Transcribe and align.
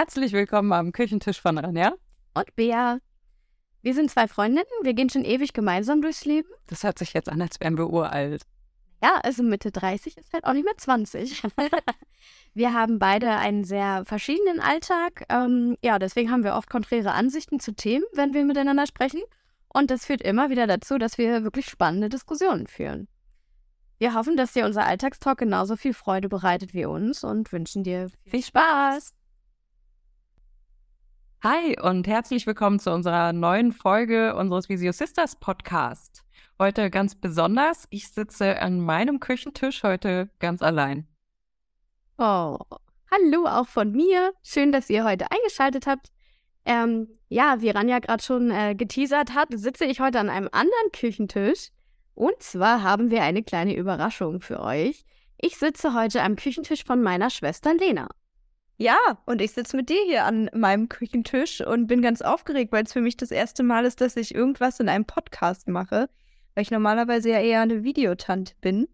Herzlich 0.00 0.32
willkommen 0.32 0.72
am 0.72 0.92
Küchentisch 0.92 1.42
von 1.42 1.58
Anja. 1.58 1.92
Und 2.32 2.56
Bea. 2.56 3.00
Wir 3.82 3.94
sind 3.94 4.10
zwei 4.10 4.28
Freundinnen, 4.28 4.64
wir 4.80 4.94
gehen 4.94 5.10
schon 5.10 5.26
ewig 5.26 5.52
gemeinsam 5.52 6.00
durchs 6.00 6.24
Leben. 6.24 6.48
Das 6.68 6.84
hört 6.84 6.98
sich 6.98 7.12
jetzt 7.12 7.28
an, 7.28 7.42
als 7.42 7.60
wären 7.60 7.76
wir 7.76 7.90
uralt. 7.90 8.44
Ja, 9.02 9.16
also 9.22 9.42
Mitte 9.42 9.70
30 9.70 10.16
ist 10.16 10.32
halt 10.32 10.46
auch 10.46 10.54
nicht 10.54 10.64
mehr 10.64 10.78
20. 10.78 11.42
wir 12.54 12.72
haben 12.72 12.98
beide 12.98 13.28
einen 13.32 13.62
sehr 13.64 14.06
verschiedenen 14.06 14.58
Alltag. 14.58 15.26
Ähm, 15.28 15.76
ja, 15.84 15.98
deswegen 15.98 16.30
haben 16.30 16.44
wir 16.44 16.54
oft 16.54 16.70
konträre 16.70 17.12
Ansichten 17.12 17.60
zu 17.60 17.74
Themen, 17.74 18.06
wenn 18.14 18.32
wir 18.32 18.46
miteinander 18.46 18.86
sprechen. 18.86 19.20
Und 19.68 19.90
das 19.90 20.06
führt 20.06 20.22
immer 20.22 20.48
wieder 20.48 20.66
dazu, 20.66 20.96
dass 20.96 21.18
wir 21.18 21.44
wirklich 21.44 21.66
spannende 21.66 22.08
Diskussionen 22.08 22.68
führen. 22.68 23.06
Wir 23.98 24.14
hoffen, 24.14 24.38
dass 24.38 24.54
dir 24.54 24.64
unser 24.64 24.86
Alltagstalk 24.86 25.36
genauso 25.36 25.76
viel 25.76 25.92
Freude 25.92 26.30
bereitet 26.30 26.72
wie 26.72 26.86
uns 26.86 27.22
und 27.22 27.52
wünschen 27.52 27.84
dir 27.84 28.08
viel 28.24 28.42
Spaß. 28.42 29.12
Hi 31.42 31.74
und 31.80 32.06
herzlich 32.06 32.46
willkommen 32.46 32.78
zu 32.80 32.92
unserer 32.92 33.32
neuen 33.32 33.72
Folge 33.72 34.36
unseres 34.36 34.68
Visio 34.68 34.92
Sisters 34.92 35.36
Podcast. 35.36 36.22
Heute 36.58 36.90
ganz 36.90 37.14
besonders, 37.14 37.86
ich 37.88 38.08
sitze 38.08 38.60
an 38.60 38.78
meinem 38.78 39.20
Küchentisch 39.20 39.82
heute 39.82 40.28
ganz 40.38 40.60
allein. 40.60 41.08
Oh, 42.18 42.58
hallo 43.10 43.46
auch 43.46 43.66
von 43.66 43.90
mir. 43.90 44.34
Schön, 44.42 44.70
dass 44.70 44.90
ihr 44.90 45.02
heute 45.02 45.30
eingeschaltet 45.30 45.86
habt. 45.86 46.08
Ähm, 46.66 47.08
ja, 47.30 47.62
wie 47.62 47.70
Ranja 47.70 48.00
gerade 48.00 48.22
schon 48.22 48.50
äh, 48.50 48.74
geteasert 48.74 49.34
hat, 49.34 49.48
sitze 49.52 49.86
ich 49.86 50.00
heute 50.00 50.20
an 50.20 50.28
einem 50.28 50.50
anderen 50.52 50.92
Küchentisch. 50.92 51.70
Und 52.12 52.42
zwar 52.42 52.82
haben 52.82 53.10
wir 53.10 53.22
eine 53.22 53.42
kleine 53.42 53.74
Überraschung 53.74 54.42
für 54.42 54.60
euch. 54.60 55.06
Ich 55.38 55.56
sitze 55.56 55.94
heute 55.94 56.22
am 56.22 56.36
Küchentisch 56.36 56.84
von 56.84 57.00
meiner 57.00 57.30
Schwester 57.30 57.72
Lena. 57.72 58.08
Ja, 58.80 58.96
und 59.26 59.42
ich 59.42 59.52
sitze 59.52 59.76
mit 59.76 59.90
dir 59.90 60.02
hier 60.06 60.24
an 60.24 60.48
meinem 60.54 60.88
Küchentisch 60.88 61.60
und 61.60 61.86
bin 61.86 62.00
ganz 62.00 62.22
aufgeregt, 62.22 62.72
weil 62.72 62.84
es 62.84 62.94
für 62.94 63.02
mich 63.02 63.14
das 63.14 63.30
erste 63.30 63.62
Mal 63.62 63.84
ist, 63.84 64.00
dass 64.00 64.16
ich 64.16 64.34
irgendwas 64.34 64.80
in 64.80 64.88
einem 64.88 65.04
Podcast 65.04 65.68
mache, 65.68 66.08
weil 66.54 66.62
ich 66.62 66.70
normalerweise 66.70 67.28
ja 67.28 67.40
eher 67.40 67.60
eine 67.60 67.84
Videotante 67.84 68.54
bin 68.62 68.88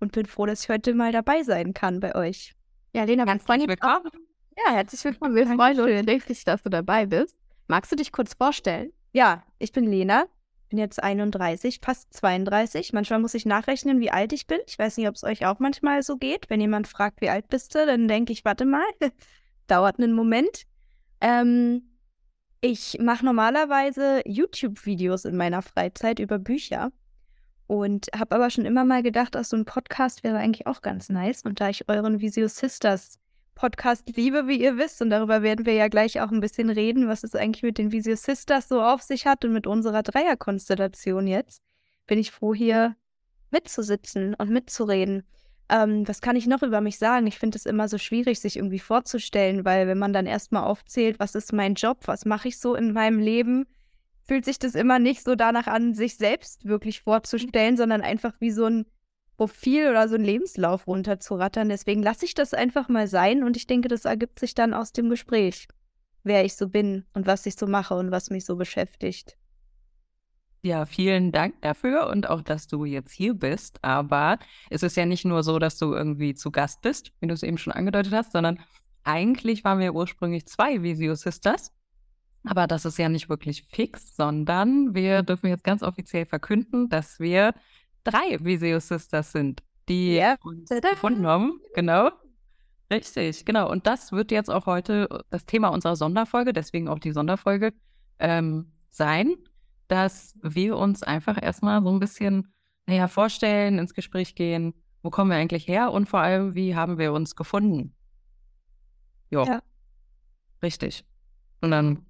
und 0.00 0.10
bin 0.10 0.26
froh, 0.26 0.44
dass 0.44 0.64
ich 0.64 0.68
heute 0.70 0.92
mal 0.92 1.12
dabei 1.12 1.44
sein 1.44 1.72
kann 1.72 2.00
bei 2.00 2.16
euch. 2.16 2.52
Ja, 2.92 3.04
Lena, 3.04 3.26
ganz 3.26 3.46
herzlich 3.46 3.68
willkommen. 3.68 4.10
Ja, 4.56 4.72
herzlich 4.72 5.04
willkommen. 5.04 5.36
Wir 5.36 5.46
freuen 5.46 5.78
uns 5.78 6.08
richtig, 6.08 6.42
dass 6.42 6.64
du 6.64 6.68
dabei 6.68 7.06
bist. 7.06 7.38
Magst 7.68 7.92
du 7.92 7.96
dich 7.96 8.10
kurz 8.10 8.34
vorstellen? 8.34 8.90
Ja, 9.12 9.44
ich 9.60 9.70
bin 9.70 9.84
Lena, 9.84 10.24
bin 10.68 10.78
jetzt 10.78 11.02
31, 11.02 11.80
fast 11.82 12.12
32. 12.14 12.92
Manchmal 12.92 13.18
muss 13.18 13.34
ich 13.34 13.46
nachrechnen, 13.46 14.00
wie 14.00 14.10
alt 14.10 14.32
ich 14.32 14.46
bin. 14.46 14.58
Ich 14.66 14.78
weiß 14.78 14.96
nicht, 14.96 15.08
ob 15.08 15.14
es 15.14 15.24
euch 15.24 15.46
auch 15.46 15.58
manchmal 15.58 16.02
so 16.02 16.16
geht. 16.16 16.50
Wenn 16.50 16.60
jemand 16.60 16.86
fragt, 16.86 17.20
wie 17.20 17.30
alt 17.30 17.48
bist 17.48 17.74
du, 17.74 17.86
dann 17.86 18.08
denke 18.08 18.32
ich, 18.32 18.44
warte 18.44 18.64
mal, 18.64 18.86
dauert 19.66 19.98
einen 19.98 20.12
Moment. 20.12 20.64
Ähm, 21.20 21.82
ich 22.60 22.98
mache 23.00 23.24
normalerweise 23.24 24.22
YouTube-Videos 24.26 25.24
in 25.24 25.36
meiner 25.36 25.62
Freizeit 25.62 26.18
über 26.18 26.38
Bücher 26.38 26.90
und 27.68 28.06
habe 28.16 28.34
aber 28.34 28.50
schon 28.50 28.64
immer 28.64 28.84
mal 28.84 29.02
gedacht, 29.02 29.34
dass 29.34 29.50
so 29.50 29.56
ein 29.56 29.64
Podcast 29.64 30.24
wäre 30.24 30.38
eigentlich 30.38 30.66
auch 30.66 30.82
ganz 30.82 31.08
nice. 31.08 31.42
Und 31.42 31.60
da 31.60 31.68
ich 31.68 31.88
euren 31.88 32.20
Visio 32.20 32.48
Sisters 32.48 33.18
Podcast 33.58 34.08
liebe, 34.14 34.46
wie 34.46 34.62
ihr 34.62 34.78
wisst. 34.78 35.02
Und 35.02 35.10
darüber 35.10 35.42
werden 35.42 35.66
wir 35.66 35.74
ja 35.74 35.88
gleich 35.88 36.20
auch 36.20 36.30
ein 36.30 36.40
bisschen 36.40 36.70
reden, 36.70 37.08
was 37.08 37.24
es 37.24 37.34
eigentlich 37.34 37.64
mit 37.64 37.76
den 37.76 37.90
Visio 37.90 38.14
Sisters 38.14 38.68
so 38.68 38.80
auf 38.80 39.02
sich 39.02 39.26
hat 39.26 39.44
und 39.44 39.52
mit 39.52 39.66
unserer 39.66 40.04
Dreierkonstellation 40.04 41.26
jetzt. 41.26 41.60
Bin 42.06 42.20
ich 42.20 42.30
froh, 42.30 42.54
hier 42.54 42.94
mitzusitzen 43.50 44.34
und 44.34 44.50
mitzureden. 44.50 45.24
Ähm, 45.68 46.06
was 46.06 46.20
kann 46.20 46.36
ich 46.36 46.46
noch 46.46 46.62
über 46.62 46.80
mich 46.80 46.98
sagen? 46.98 47.26
Ich 47.26 47.40
finde 47.40 47.58
es 47.58 47.66
immer 47.66 47.88
so 47.88 47.98
schwierig, 47.98 48.38
sich 48.38 48.56
irgendwie 48.56 48.78
vorzustellen, 48.78 49.64
weil 49.64 49.88
wenn 49.88 49.98
man 49.98 50.12
dann 50.12 50.26
erstmal 50.26 50.62
aufzählt, 50.62 51.18
was 51.18 51.34
ist 51.34 51.52
mein 51.52 51.74
Job, 51.74 52.02
was 52.06 52.24
mache 52.24 52.48
ich 52.48 52.60
so 52.60 52.76
in 52.76 52.92
meinem 52.92 53.18
Leben, 53.18 53.66
fühlt 54.22 54.44
sich 54.44 54.60
das 54.60 54.76
immer 54.76 55.00
nicht 55.00 55.24
so 55.24 55.34
danach 55.34 55.66
an, 55.66 55.94
sich 55.94 56.16
selbst 56.16 56.64
wirklich 56.64 57.00
vorzustellen, 57.00 57.76
sondern 57.76 58.02
einfach 58.02 58.34
wie 58.38 58.52
so 58.52 58.66
ein 58.66 58.86
Profil 59.38 59.88
oder 59.88 60.08
so 60.08 60.16
einen 60.16 60.24
Lebenslauf 60.24 60.88
runterzurattern. 60.88 61.68
Deswegen 61.68 62.02
lasse 62.02 62.24
ich 62.24 62.34
das 62.34 62.54
einfach 62.54 62.88
mal 62.88 63.06
sein 63.06 63.44
und 63.44 63.56
ich 63.56 63.68
denke, 63.68 63.86
das 63.86 64.04
ergibt 64.04 64.40
sich 64.40 64.54
dann 64.54 64.74
aus 64.74 64.92
dem 64.92 65.08
Gespräch, 65.08 65.68
wer 66.24 66.44
ich 66.44 66.56
so 66.56 66.68
bin 66.68 67.06
und 67.14 67.26
was 67.28 67.46
ich 67.46 67.54
so 67.54 67.68
mache 67.68 67.94
und 67.94 68.10
was 68.10 68.30
mich 68.30 68.44
so 68.44 68.56
beschäftigt. 68.56 69.38
Ja, 70.62 70.86
vielen 70.86 71.30
Dank 71.30 71.62
dafür 71.62 72.08
und 72.08 72.28
auch, 72.28 72.42
dass 72.42 72.66
du 72.66 72.84
jetzt 72.84 73.12
hier 73.12 73.32
bist. 73.32 73.78
Aber 73.82 74.40
es 74.70 74.82
ist 74.82 74.96
ja 74.96 75.06
nicht 75.06 75.24
nur 75.24 75.44
so, 75.44 75.60
dass 75.60 75.78
du 75.78 75.94
irgendwie 75.94 76.34
zu 76.34 76.50
Gast 76.50 76.82
bist, 76.82 77.12
wie 77.20 77.28
du 77.28 77.34
es 77.34 77.44
eben 77.44 77.58
schon 77.58 77.72
angedeutet 77.72 78.12
hast, 78.12 78.32
sondern 78.32 78.58
eigentlich 79.04 79.62
waren 79.62 79.78
wir 79.78 79.94
ursprünglich 79.94 80.46
zwei 80.46 80.82
Visio 80.82 81.14
Sisters. 81.14 81.72
Aber 82.42 82.66
das 82.66 82.84
ist 82.84 82.98
ja 82.98 83.08
nicht 83.08 83.28
wirklich 83.28 83.68
fix, 83.70 84.16
sondern 84.16 84.96
wir 84.96 85.22
dürfen 85.22 85.48
jetzt 85.48 85.62
ganz 85.62 85.84
offiziell 85.84 86.26
verkünden, 86.26 86.88
dass 86.88 87.20
wir 87.20 87.54
drei 88.04 88.38
Viseo 88.40 88.80
Sisters 88.80 89.32
sind, 89.32 89.62
die 89.88 90.16
ja. 90.16 90.36
uns 90.42 90.68
gefunden 90.68 91.26
haben. 91.26 91.60
Genau. 91.74 92.10
Richtig, 92.90 93.44
genau. 93.44 93.70
Und 93.70 93.86
das 93.86 94.12
wird 94.12 94.30
jetzt 94.30 94.50
auch 94.50 94.66
heute 94.66 95.24
das 95.30 95.44
Thema 95.44 95.68
unserer 95.68 95.96
Sonderfolge, 95.96 96.52
deswegen 96.52 96.88
auch 96.88 96.98
die 96.98 97.12
Sonderfolge, 97.12 97.74
ähm, 98.18 98.72
sein, 98.90 99.36
dass 99.88 100.34
wir 100.42 100.76
uns 100.76 101.02
einfach 101.02 101.40
erstmal 101.40 101.82
so 101.82 101.90
ein 101.90 102.00
bisschen, 102.00 102.52
naja, 102.86 103.08
vorstellen, 103.08 103.78
ins 103.78 103.94
Gespräch 103.94 104.34
gehen, 104.34 104.74
wo 105.02 105.10
kommen 105.10 105.30
wir 105.30 105.36
eigentlich 105.36 105.68
her 105.68 105.92
und 105.92 106.08
vor 106.08 106.20
allem, 106.20 106.54
wie 106.54 106.74
haben 106.74 106.98
wir 106.98 107.12
uns 107.12 107.36
gefunden? 107.36 107.94
Jo. 109.30 109.44
Ja. 109.44 109.62
Richtig. 110.62 111.04
Und 111.60 111.70
dann 111.70 112.06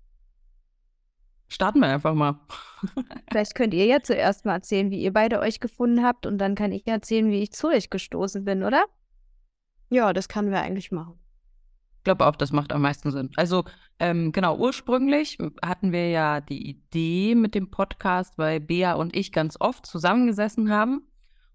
starten 1.48 1.80
wir 1.80 1.88
einfach 1.88 2.14
mal. 2.14 2.38
Vielleicht 3.30 3.54
könnt 3.54 3.74
ihr 3.74 3.86
ja 3.86 4.02
zuerst 4.02 4.44
mal 4.44 4.54
erzählen, 4.54 4.90
wie 4.90 5.02
ihr 5.02 5.12
beide 5.12 5.40
euch 5.40 5.60
gefunden 5.60 6.04
habt 6.04 6.26
und 6.26 6.38
dann 6.38 6.54
kann 6.54 6.72
ich 6.72 6.86
erzählen, 6.86 7.30
wie 7.30 7.42
ich 7.42 7.52
zu 7.52 7.68
euch 7.68 7.90
gestoßen 7.90 8.44
bin, 8.44 8.62
oder? 8.62 8.84
Ja, 9.90 10.12
das 10.12 10.28
können 10.28 10.50
wir 10.50 10.60
eigentlich 10.60 10.92
machen. 10.92 11.18
Ich 11.98 12.04
glaube 12.04 12.26
auch, 12.26 12.36
das 12.36 12.52
macht 12.52 12.72
am 12.72 12.82
meisten 12.82 13.10
Sinn. 13.10 13.30
Also, 13.36 13.64
ähm, 13.98 14.32
genau, 14.32 14.56
ursprünglich 14.56 15.38
hatten 15.62 15.92
wir 15.92 16.08
ja 16.10 16.40
die 16.40 16.68
Idee 16.68 17.34
mit 17.34 17.54
dem 17.54 17.70
Podcast, 17.70 18.38
weil 18.38 18.60
Bea 18.60 18.94
und 18.94 19.16
ich 19.16 19.32
ganz 19.32 19.56
oft 19.60 19.84
zusammengesessen 19.84 20.70
haben 20.70 21.02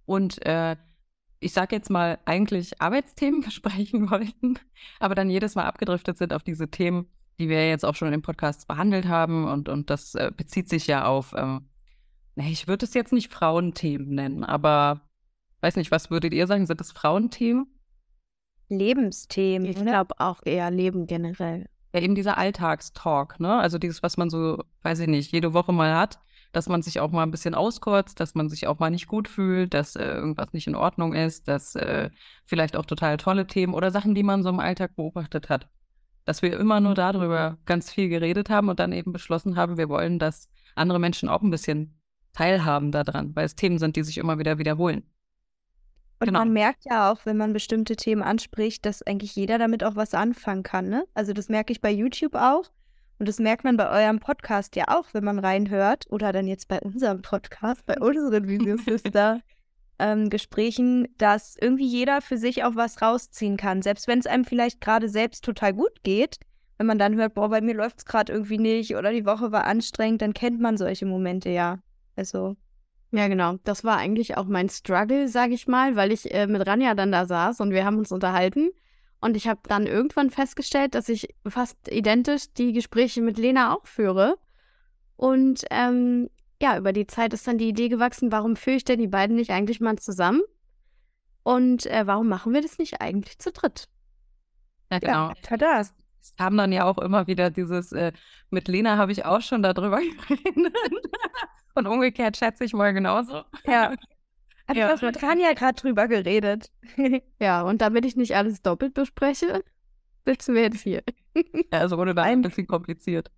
und 0.06 0.46
äh, 0.46 0.76
ich 1.40 1.54
sage 1.54 1.76
jetzt 1.76 1.90
mal, 1.90 2.20
eigentlich 2.26 2.82
Arbeitsthemen 2.82 3.42
besprechen 3.46 4.10
wollten, 4.10 4.60
aber 5.00 5.16
dann 5.16 5.30
jedes 5.30 5.56
Mal 5.56 5.66
abgedriftet 5.66 6.18
sind 6.18 6.34
auf 6.34 6.44
diese 6.44 6.70
Themen, 6.70 7.08
die 7.40 7.50
wir 7.50 7.68
jetzt 7.68 7.86
auch 7.86 7.96
schon 7.96 8.14
im 8.14 8.22
Podcast 8.22 8.68
behandelt 8.68 9.08
haben. 9.08 9.46
Und, 9.46 9.70
und 9.70 9.90
das 9.90 10.16
äh, 10.16 10.32
bezieht 10.36 10.70
sich 10.70 10.88
ja 10.88 11.06
auf, 11.06 11.34
ähm, 11.36 11.70
ich 12.36 12.68
würde 12.68 12.86
es 12.86 12.94
jetzt 12.94 13.14
nicht 13.14 13.32
Frauenthemen 13.32 14.10
nennen, 14.10 14.44
aber 14.44 15.02
weiß 15.62 15.76
nicht, 15.76 15.92
was 15.92 16.10
würdet 16.10 16.34
ihr 16.34 16.48
sagen? 16.48 16.66
Sind 16.66 16.80
das 16.80 16.92
Frauenthemen? 16.92 17.68
Lebensthemen. 18.70 19.68
Ich 19.68 19.76
glaube 19.76 20.16
auch 20.18 20.42
eher 20.44 20.72
Leben 20.72 21.06
generell. 21.06 21.70
Ja, 21.94 22.02
eben 22.02 22.16
dieser 22.16 22.38
Alltagstalk, 22.40 23.40
ne? 23.40 23.60
Also 23.60 23.78
dieses, 23.78 24.02
was 24.02 24.18
man 24.18 24.32
so, 24.32 24.64
weiß 24.82 25.00
ich 25.00 25.08
nicht, 25.08 25.32
jede 25.32 25.54
Woche 25.54 25.72
mal 25.72 25.96
hat, 25.96 26.20
dass 26.52 26.68
man 26.68 26.82
sich 26.82 27.00
auch 27.00 27.12
mal 27.12 27.22
ein 27.22 27.30
bisschen 27.32 27.54
auskotzt, 27.54 28.20
dass 28.20 28.34
man 28.34 28.50
sich 28.50 28.66
auch 28.66 28.80
mal 28.80 28.90
nicht 28.90 29.08
gut 29.08 29.28
fühlt, 29.28 29.76
dass 29.76 29.96
äh, 29.96 30.04
irgendwas 30.04 30.54
nicht 30.54 30.66
in 30.66 30.76
Ordnung 30.76 31.14
ist, 31.14 31.48
dass 31.48 31.76
äh, 31.76 32.10
vielleicht 32.46 32.76
auch 32.76 32.86
total 32.86 33.18
tolle 33.18 33.46
Themen 33.46 33.76
oder 33.76 33.92
Sachen, 33.92 34.16
die 34.16 34.24
man 34.24 34.42
so 34.42 34.50
im 34.50 34.60
Alltag 34.60 34.96
beobachtet 34.96 35.50
hat 35.50 35.70
dass 36.26 36.42
wir 36.42 36.58
immer 36.58 36.80
nur 36.80 36.96
darüber 36.96 37.58
ganz 37.66 37.92
viel 37.92 38.10
geredet 38.10 38.50
haben 38.50 38.70
und 38.70 38.80
dann 38.80 38.92
eben 38.92 39.12
beschlossen 39.12 39.56
haben, 39.56 39.78
wir 39.78 39.90
wollen, 39.90 40.20
dass 40.20 40.50
andere 40.76 41.00
Menschen 41.00 41.30
auch 41.30 41.42
ein 41.42 41.52
bisschen 41.52 42.00
teilhaben 42.34 42.92
daran, 42.92 43.36
weil 43.36 43.46
es 43.46 43.56
Themen 43.56 43.78
sind, 43.78 43.96
die 43.96 44.04
sich 44.04 44.18
immer 44.18 44.40
wieder 44.40 44.58
wiederholen. 44.58 45.04
Und 46.20 46.28
genau. 46.28 46.40
man 46.40 46.54
merkt 46.54 46.86
ja 46.86 47.12
auch, 47.12 47.26
wenn 47.26 47.38
man 47.38 47.54
bestimmte 47.54 47.96
Themen 47.96 48.24
anspricht, 48.24 48.86
dass 48.86 49.02
eigentlich 49.02 49.36
jeder 49.36 49.58
damit 49.58 49.84
auch 49.84 49.96
was 49.96 50.14
anfangen 50.14 50.64
kann. 50.64 50.88
Ne? 50.88 51.06
Also 51.14 51.34
das 51.34 51.50
merke 51.50 51.74
ich 51.74 51.82
bei 51.82 51.92
YouTube 51.92 52.36
auch. 52.36 52.72
Und 53.20 53.28
das 53.28 53.40
merkt 53.40 53.64
man 53.64 53.78
bei 53.78 53.90
eurem 53.90 54.20
Podcast 54.20 54.76
ja 54.76 54.86
auch, 54.88 55.06
wenn 55.14 55.24
man 55.24 55.40
reinhört. 55.40 56.06
Oder 56.10 56.32
dann 56.32 56.48
jetzt 56.48 56.68
bei 56.68 56.80
unserem 56.80 57.22
Podcast, 57.22 57.86
bei 57.86 57.98
unseren 58.00 58.48
Videos 58.48 59.04
da 59.12 59.40
ähm, 60.00 60.30
Gesprächen, 60.30 61.08
dass 61.18 61.56
irgendwie 61.60 61.88
jeder 61.88 62.22
für 62.22 62.38
sich 62.38 62.64
auch 62.64 62.76
was 62.76 63.02
rausziehen 63.02 63.58
kann. 63.58 63.82
Selbst 63.82 64.08
wenn 64.08 64.20
es 64.20 64.28
einem 64.28 64.46
vielleicht 64.46 64.82
gerade 64.82 65.10
selbst 65.10 65.44
total 65.44 65.74
gut 65.74 66.04
geht, 66.04 66.40
wenn 66.78 66.88
man 66.88 67.00
dann 67.00 67.16
hört, 67.16 67.36
boah, 67.36 67.50
bei 67.50 67.62
mir 67.62 67.76
läuft 67.76 68.00
es 68.00 68.06
gerade 68.06 68.34
irgendwie 68.34 68.58
nicht 68.58 68.96
oder 68.96 69.12
die 69.12 69.26
Woche 69.26 69.52
war 69.52 69.66
anstrengend, 69.66 70.22
dann 70.22 70.34
kennt 70.34 70.60
man 70.60 70.78
solche 70.78 71.06
Momente 71.06 71.50
ja. 71.50 71.80
Also. 72.16 72.56
Ja, 73.12 73.28
genau. 73.28 73.58
Das 73.64 73.84
war 73.84 73.98
eigentlich 73.98 74.38
auch 74.38 74.46
mein 74.46 74.70
Struggle, 74.70 75.28
sage 75.28 75.54
ich 75.54 75.68
mal, 75.68 75.96
weil 75.96 76.12
ich 76.12 76.34
äh, 76.34 76.48
mit 76.48 76.66
Ranja 76.66 76.96
dann 76.96 77.12
da 77.12 77.26
saß 77.26 77.60
und 77.62 77.72
wir 77.72 77.86
haben 77.86 78.00
uns 78.00 78.12
unterhalten. 78.12 78.72
Und 79.22 79.38
ich 79.38 79.48
habe 79.48 79.62
dann 79.64 79.88
irgendwann 79.88 80.32
festgestellt, 80.32 80.96
dass 80.96 81.08
ich 81.08 81.30
fast 81.48 81.90
identisch 81.90 82.52
die 82.58 82.74
Gespräche 82.74 83.22
mit 83.22 83.38
Lena 83.38 83.74
auch 83.74 83.86
führe. 83.86 84.36
Und 85.16 85.64
ähm, 85.70 86.30
ja, 86.64 86.78
über 86.78 86.94
die 86.94 87.08
Zeit 87.08 87.34
ist 87.34 87.46
dann 87.46 87.58
die 87.58 87.68
Idee 87.68 87.90
gewachsen, 87.90 88.32
warum 88.32 88.56
führe 88.56 88.78
ich 88.78 88.86
denn 88.86 88.98
die 88.98 89.08
beiden 89.08 89.36
nicht 89.36 89.52
eigentlich 89.52 89.82
mal 89.82 89.98
zusammen? 89.98 90.42
Und 91.44 91.86
äh, 91.88 92.08
warum 92.08 92.30
machen 92.30 92.54
wir 92.54 92.62
das 92.62 92.78
nicht 92.78 93.02
eigentlich 93.02 93.38
zu 93.38 93.52
dritt? 93.52 93.90
Ja, 94.90 95.00
genau. 95.00 95.28
Ja, 95.28 95.34
tada. 95.42 95.82
es 95.82 95.94
kam 96.38 96.56
dann 96.56 96.72
ja 96.72 96.86
auch 96.86 97.00
immer 97.00 97.28
wieder 97.28 97.50
dieses, 97.50 97.92
äh, 97.92 98.14
mit 98.50 98.70
Lena 98.70 98.96
habe 98.96 99.12
ich 99.12 99.26
auch 99.26 99.42
schon 99.42 99.62
darüber 99.62 99.98
geredet. 100.28 100.74
Und 101.76 101.86
umgekehrt 101.86 102.38
schätze 102.38 102.64
ich 102.64 102.72
mal 102.72 102.94
genauso. 102.94 103.44
Ja. 103.66 103.94
Hab 104.70 104.78
ja. 104.78 104.94
ich 104.94 105.02
mit 105.02 105.20
Tanja 105.20 105.52
gerade 105.52 105.74
drüber 105.74 106.08
geredet. 106.08 106.72
ja, 107.42 107.64
und 107.64 107.82
damit 107.82 108.06
ich 108.06 108.16
nicht 108.16 108.38
alles 108.38 108.62
doppelt 108.62 108.94
bespreche, 108.94 109.66
sitzen 110.24 110.56
wir 110.56 110.62
jetzt 110.62 110.80
hier. 110.80 111.04
ja, 111.36 111.80
also 111.80 112.02
da 112.06 112.24
ein 112.24 112.42
bisschen 112.42 112.68
kompliziert. 112.68 113.30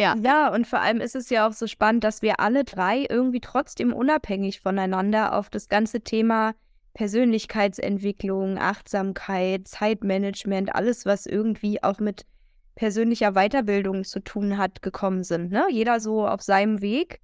Ja. 0.00 0.16
ja, 0.22 0.48
und 0.52 0.66
vor 0.66 0.80
allem 0.80 1.00
ist 1.00 1.14
es 1.14 1.28
ja 1.28 1.46
auch 1.46 1.52
so 1.52 1.66
spannend, 1.66 2.04
dass 2.04 2.22
wir 2.22 2.40
alle 2.40 2.64
drei 2.64 3.06
irgendwie 3.08 3.40
trotzdem 3.40 3.92
unabhängig 3.92 4.60
voneinander 4.60 5.34
auf 5.36 5.50
das 5.50 5.68
ganze 5.68 6.00
Thema 6.00 6.54
Persönlichkeitsentwicklung, 6.94 8.58
Achtsamkeit, 8.58 9.68
Zeitmanagement, 9.68 10.74
alles, 10.74 11.04
was 11.04 11.26
irgendwie 11.26 11.82
auch 11.82 11.98
mit 11.98 12.24
persönlicher 12.76 13.32
Weiterbildung 13.32 14.04
zu 14.04 14.20
tun 14.20 14.56
hat, 14.56 14.80
gekommen 14.80 15.22
sind. 15.22 15.52
Ne? 15.52 15.66
Jeder 15.70 16.00
so 16.00 16.26
auf 16.26 16.40
seinem 16.40 16.80
Weg. 16.80 17.20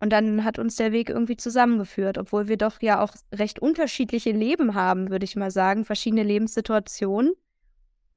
Und 0.00 0.12
dann 0.12 0.44
hat 0.44 0.58
uns 0.58 0.76
der 0.76 0.92
Weg 0.92 1.10
irgendwie 1.10 1.36
zusammengeführt, 1.36 2.18
obwohl 2.18 2.48
wir 2.48 2.56
doch 2.56 2.80
ja 2.82 3.02
auch 3.02 3.14
recht 3.32 3.60
unterschiedliche 3.60 4.32
Leben 4.32 4.74
haben, 4.74 5.10
würde 5.10 5.24
ich 5.24 5.36
mal 5.36 5.50
sagen, 5.50 5.84
verschiedene 5.84 6.22
Lebenssituationen. 6.22 7.32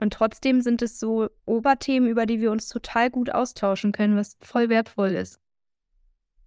Und 0.01 0.13
trotzdem 0.13 0.61
sind 0.61 0.81
es 0.81 0.99
so 0.99 1.29
Oberthemen, 1.45 2.09
über 2.09 2.25
die 2.25 2.41
wir 2.41 2.51
uns 2.51 2.67
total 2.67 3.11
gut 3.11 3.29
austauschen 3.29 3.91
können, 3.91 4.17
was 4.17 4.35
voll 4.41 4.67
wertvoll 4.67 5.11
ist. 5.11 5.39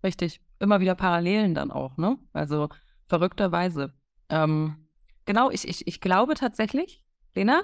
Richtig. 0.02 0.40
Immer 0.58 0.80
wieder 0.80 0.96
Parallelen 0.96 1.54
dann 1.54 1.70
auch, 1.70 1.96
ne? 1.96 2.18
Also 2.32 2.68
verrückterweise. 3.06 3.94
Ähm, 4.28 4.88
genau, 5.24 5.50
ich, 5.50 5.68
ich, 5.68 5.86
ich 5.86 6.00
glaube 6.00 6.34
tatsächlich, 6.34 7.04
Lena, 7.36 7.62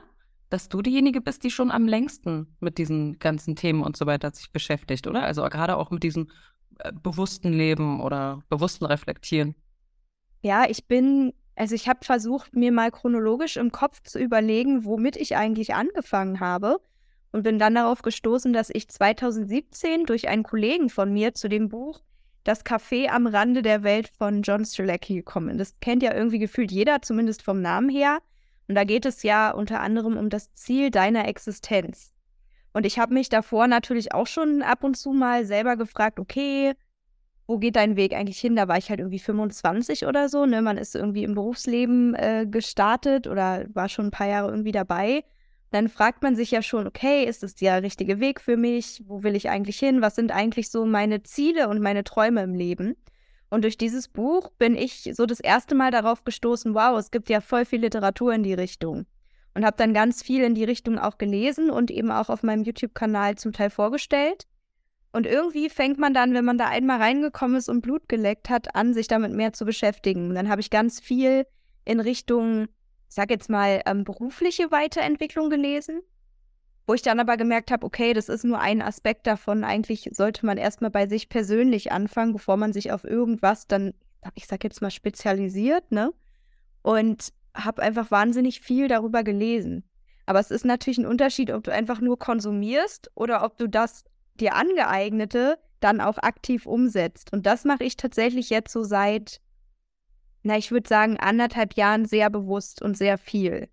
dass 0.49 0.69
du 0.69 0.81
diejenige 0.81 1.21
bist, 1.21 1.43
die 1.43 1.51
schon 1.51 1.73
am 1.73 1.89
längsten 1.89 2.57
mit 2.61 2.79
diesen 2.79 3.19
ganzen 3.19 3.57
Themen 3.57 3.83
und 3.83 3.97
so 3.97 4.07
weiter 4.07 4.31
sich 4.31 4.53
beschäftigt, 4.53 5.09
oder? 5.09 5.25
Also 5.25 5.43
gerade 5.43 5.77
auch 5.77 5.91
mit 5.91 6.05
diesem 6.05 6.31
äh, 6.79 6.93
bewussten 6.93 7.53
Leben 7.53 8.01
oder 8.01 8.45
bewussten 8.49 8.85
Reflektieren. 8.85 9.57
Ja, 10.41 10.67
ich 10.69 10.87
bin, 10.87 11.33
also 11.61 11.75
ich 11.75 11.91
habe 11.91 12.07
versucht, 12.07 12.57
mir 12.57 12.73
mal 12.73 12.91
chronologisch 12.91 13.59
im 13.59 13.71
Kopf 13.71 14.03
zu 14.03 14.19
überlegen, 14.19 14.87
womit 14.87 15.19
ich 15.19 15.37
eigentlich 15.37 15.75
angefangen 15.75 16.41
habe 16.41 16.81
und 17.33 17.43
bin 17.43 17.59
dann 17.59 17.75
darauf 17.75 18.01
gestoßen, 18.01 18.55
dass 18.55 18.71
ich 18.73 18.89
2017 18.89 20.07
durch 20.07 20.29
einen 20.29 20.43
Kollegen 20.43 20.89
von 20.89 21.13
mir 21.13 21.35
zu 21.35 21.51
dem 21.51 21.69
Buch 21.69 22.01
das 22.45 22.65
Café 22.65 23.09
am 23.09 23.27
Rande 23.27 23.61
der 23.61 23.83
Welt 23.83 24.09
von 24.09 24.41
John 24.41 24.65
Strelacki 24.65 25.17
gekommen. 25.17 25.59
Das 25.59 25.79
kennt 25.81 26.03
ja 26.03 26.15
irgendwie 26.15 26.39
gefühlt 26.39 26.73
jeder, 26.73 27.03
zumindest 27.03 27.43
vom 27.43 27.61
Namen 27.61 27.91
her. 27.91 28.21
Und 28.67 28.75
da 28.75 28.85
geht 28.85 29.05
es 29.05 29.23
ja 29.23 29.51
unter 29.51 29.81
anderem 29.81 30.17
um 30.17 30.31
das 30.31 30.55
Ziel 30.55 30.91
deiner 30.91 31.29
Existenz. 31.29 32.15
Und 32.73 32.87
ich 32.87 32.99
habe 32.99 33.13
mich 33.13 33.29
davor 33.29 33.67
natürlich 33.67 34.15
auch 34.15 34.27
schon 34.27 34.63
ab 34.63 34.83
und 34.83 34.97
zu 34.97 35.13
mal 35.13 35.45
selber 35.45 35.77
gefragt, 35.77 36.19
okay, 36.21 36.73
wo 37.51 37.59
geht 37.59 37.77
dein 37.77 37.97
Weg 37.97 38.15
eigentlich 38.15 38.39
hin? 38.39 38.57
Da 38.57 38.69
war 38.69 38.79
ich 38.79 38.89
halt 38.89 39.01
irgendwie 39.01 39.19
25 39.19 40.07
oder 40.07 40.29
so. 40.29 40.47
Ne? 40.47 40.63
Man 40.63 40.79
ist 40.79 40.95
irgendwie 40.95 41.25
im 41.25 41.35
Berufsleben 41.35 42.15
äh, 42.15 42.47
gestartet 42.49 43.27
oder 43.27 43.67
war 43.75 43.89
schon 43.89 44.07
ein 44.07 44.11
paar 44.11 44.29
Jahre 44.29 44.51
irgendwie 44.51 44.73
dabei 44.73 45.25
dann 45.71 45.89
fragt 45.89 46.23
man 46.23 46.35
sich 46.35 46.51
ja 46.51 46.63
schon, 46.63 46.87
okay, 46.87 47.25
ist 47.25 47.45
es 47.45 47.55
der 47.55 47.83
richtige 47.83 48.19
Weg 48.21 48.41
für 48.41 48.57
mich? 48.57 49.03
Wo 49.07 49.23
will 49.23 49.37
ich 49.37 49.49
eigentlich 49.49 49.79
hin? 49.79 50.03
Was 50.03 50.17
sind 50.17 50.33
eigentlich 50.33 50.71
so 50.71 50.85
meine 50.85 51.23
Ziele 51.23 51.69
und 51.69 51.81
meine 51.81 52.05
Träume 52.05 52.43
im 52.43 52.55
Leben? 52.55 52.97
Und 53.51 53.63
durch 53.63 53.79
dieses 53.79 54.09
Buch 54.09 54.51
bin 54.59 54.77
ich 54.77 55.11
so 55.15 55.27
das 55.27 55.41
erste 55.41 55.75
Mal 55.75 55.91
darauf 55.91 56.25
gestoßen, 56.25 56.75
wow, 56.75 56.99
es 56.99 57.11
gibt 57.11 57.29
ja 57.29 57.41
voll 57.41 57.65
viel 57.65 57.81
Literatur 57.81 58.33
in 58.35 58.43
die 58.43 58.55
Richtung. 58.55 59.07
Und 59.55 59.65
habe 59.65 59.77
dann 59.77 59.95
ganz 59.95 60.23
viel 60.23 60.45
in 60.45 60.55
die 60.55 60.65
Richtung 60.65 60.99
auch 60.99 61.19
gelesen 61.19 61.71
und 61.71 61.91
eben 61.91 62.13
auch 62.13 62.29
auf 62.29 62.43
meinem 62.45 62.63
YouTube-Kanal 62.63 63.37
zum 63.37 63.53
Teil 63.53 63.71
vorgestellt. 63.71 64.47
Und 65.13 65.27
irgendwie 65.27 65.69
fängt 65.69 65.99
man 65.99 66.15
dann, 66.15 66.35
wenn 66.35 66.45
man 66.45 66.59
da 66.59 66.69
einmal 66.69 66.99
reingekommen 66.99 67.57
ist 67.57 67.69
und 67.69 67.81
Blut 67.81 68.09
geleckt 68.09 68.49
hat, 68.49 68.75
an, 68.77 68.95
sich 68.95 69.09
damit 69.09 69.33
mehr 69.33 69.53
zu 69.53 69.65
beschäftigen. 69.65 70.29
Und 70.29 70.35
dann 70.37 70.49
habe 70.49 70.61
ich 70.61 70.71
ganz 70.71 71.01
viel 71.01 71.47
in 71.85 71.99
Richtung 72.01 72.69
ich 73.11 73.17
sage 73.17 73.35
jetzt 73.35 73.51
mal, 73.51 73.83
ähm, 73.87 74.05
berufliche 74.05 74.71
Weiterentwicklung 74.71 75.51
gelesen, 75.51 76.01
wo 76.87 76.95
ich 76.95 77.03
dann 77.03 77.19
aber 77.19 77.37
gemerkt 77.37 77.73
habe, 77.73 77.85
okay, 77.85 78.13
das 78.13 78.29
ist 78.29 78.45
nur 78.45 78.61
ein 78.61 78.81
Aspekt 78.81 79.27
davon. 79.27 79.65
Eigentlich 79.65 80.11
sollte 80.13 80.47
man 80.47 80.59
erstmal 80.59 80.93
bei 80.93 81.09
sich 81.09 81.29
persönlich 81.29 81.91
anfangen, 81.91 82.33
bevor 82.33 82.57
man 82.57 82.73
sich 82.73 82.93
auf 82.93 83.03
irgendwas 83.03 83.67
dann, 83.67 83.95
ich 84.37 84.47
sage 84.47 84.69
jetzt 84.69 84.81
mal, 84.81 84.93
spezialisiert, 84.93 85.91
ne? 85.91 86.13
Und 86.83 87.33
habe 87.53 87.83
einfach 87.83 88.13
wahnsinnig 88.13 88.61
viel 88.61 88.87
darüber 88.87 89.25
gelesen. 89.25 89.83
Aber 90.27 90.39
es 90.39 90.53
ist 90.53 90.65
natürlich 90.65 90.99
ein 90.99 91.07
Unterschied, 91.07 91.51
ob 91.51 91.65
du 91.65 91.73
einfach 91.73 92.01
nur 92.01 92.17
konsumierst 92.17 93.11
oder 93.17 93.43
ob 93.43 93.59
du 93.59 93.69
das 93.69 94.05
dir 94.41 94.55
angeeignete 94.55 95.59
dann 95.81 96.01
auch 96.01 96.19
aktiv 96.19 96.67
umsetzt. 96.67 97.33
Und 97.33 97.47
das 97.47 97.65
mache 97.65 97.85
ich 97.85 97.97
tatsächlich 97.97 98.51
jetzt 98.51 98.73
so 98.73 98.83
seit 98.83 99.41
na, 100.43 100.57
ich 100.57 100.71
würde 100.71 100.89
sagen, 100.89 101.19
anderthalb 101.19 101.75
Jahren 101.75 102.07
sehr 102.07 102.31
bewusst 102.31 102.83
und 102.83 102.97
sehr 102.97 103.19
viel. 103.19 103.69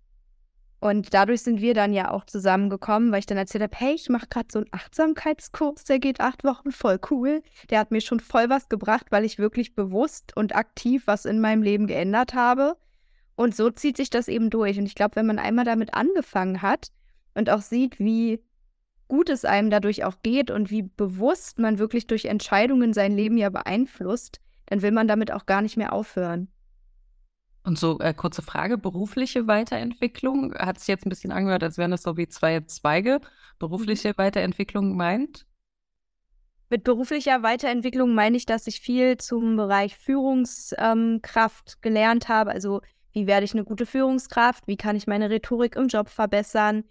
Und 0.80 1.12
dadurch 1.12 1.42
sind 1.42 1.60
wir 1.60 1.74
dann 1.74 1.92
ja 1.92 2.10
auch 2.10 2.24
zusammengekommen, 2.24 3.10
weil 3.10 3.18
ich 3.18 3.26
dann 3.26 3.38
erzählt 3.38 3.64
habe, 3.64 3.76
hey, 3.76 3.94
ich 3.94 4.08
mache 4.10 4.28
gerade 4.28 4.48
so 4.52 4.60
einen 4.60 4.68
Achtsamkeitskurs, 4.70 5.84
der 5.84 5.98
geht 5.98 6.20
acht 6.20 6.44
Wochen, 6.44 6.70
voll 6.70 7.00
cool. 7.10 7.42
Der 7.70 7.80
hat 7.80 7.90
mir 7.90 8.00
schon 8.00 8.20
voll 8.20 8.48
was 8.48 8.68
gebracht, 8.68 9.06
weil 9.10 9.24
ich 9.24 9.38
wirklich 9.38 9.74
bewusst 9.74 10.36
und 10.36 10.54
aktiv 10.54 11.02
was 11.06 11.24
in 11.24 11.40
meinem 11.40 11.62
Leben 11.62 11.88
geändert 11.88 12.34
habe. 12.34 12.76
Und 13.34 13.56
so 13.56 13.70
zieht 13.70 13.96
sich 13.96 14.10
das 14.10 14.28
eben 14.28 14.50
durch. 14.50 14.78
Und 14.78 14.86
ich 14.86 14.94
glaube, 14.94 15.16
wenn 15.16 15.26
man 15.26 15.40
einmal 15.40 15.64
damit 15.64 15.94
angefangen 15.94 16.62
hat 16.62 16.88
und 17.34 17.50
auch 17.50 17.62
sieht, 17.62 17.98
wie 17.98 18.40
gut 19.08 19.30
es 19.30 19.44
einem 19.44 19.70
dadurch 19.70 20.04
auch 20.04 20.16
geht 20.22 20.50
und 20.50 20.70
wie 20.70 20.82
bewusst 20.82 21.58
man 21.58 21.78
wirklich 21.78 22.06
durch 22.06 22.26
Entscheidungen 22.26 22.92
sein 22.92 23.16
Leben 23.16 23.36
ja 23.36 23.50
beeinflusst, 23.50 24.40
dann 24.66 24.82
will 24.82 24.92
man 24.92 25.08
damit 25.08 25.32
auch 25.32 25.46
gar 25.46 25.62
nicht 25.62 25.76
mehr 25.76 25.92
aufhören. 25.92 26.48
Und 27.64 27.78
so 27.78 27.98
äh, 27.98 28.14
kurze 28.14 28.42
Frage, 28.42 28.78
berufliche 28.78 29.46
Weiterentwicklung, 29.46 30.54
hat 30.54 30.78
sich 30.78 30.88
jetzt 30.88 31.04
ein 31.04 31.10
bisschen 31.10 31.32
angehört, 31.32 31.62
als 31.62 31.76
wären 31.76 31.90
das 31.90 32.02
so 32.02 32.16
wie 32.16 32.28
zwei 32.28 32.60
Zweige. 32.60 33.20
Berufliche 33.58 34.10
mhm. 34.10 34.18
Weiterentwicklung 34.18 34.96
meint? 34.96 35.44
Mit 36.70 36.84
beruflicher 36.84 37.42
Weiterentwicklung 37.42 38.14
meine 38.14 38.36
ich, 38.36 38.46
dass 38.46 38.66
ich 38.66 38.80
viel 38.80 39.16
zum 39.16 39.56
Bereich 39.56 39.96
Führungskraft 39.96 41.72
ähm, 41.74 41.80
gelernt 41.80 42.28
habe. 42.28 42.50
Also 42.50 42.82
wie 43.12 43.26
werde 43.26 43.44
ich 43.44 43.54
eine 43.54 43.64
gute 43.64 43.86
Führungskraft? 43.86 44.66
Wie 44.66 44.76
kann 44.76 44.96
ich 44.96 45.06
meine 45.06 45.30
Rhetorik 45.30 45.76
im 45.76 45.88
Job 45.88 46.08
verbessern? 46.08 46.84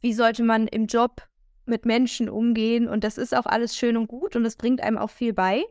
Wie 0.00 0.12
sollte 0.12 0.42
man 0.42 0.66
im 0.66 0.86
Job 0.86 1.22
mit 1.66 1.86
Menschen 1.86 2.28
umgehen? 2.28 2.88
Und 2.88 3.04
das 3.04 3.18
ist 3.18 3.34
auch 3.36 3.46
alles 3.46 3.76
schön 3.76 3.96
und 3.96 4.06
gut 4.06 4.36
und 4.36 4.44
es 4.44 4.56
bringt 4.56 4.82
einem 4.82 4.98
auch 4.98 5.10
viel 5.10 5.32
bei. 5.32 5.64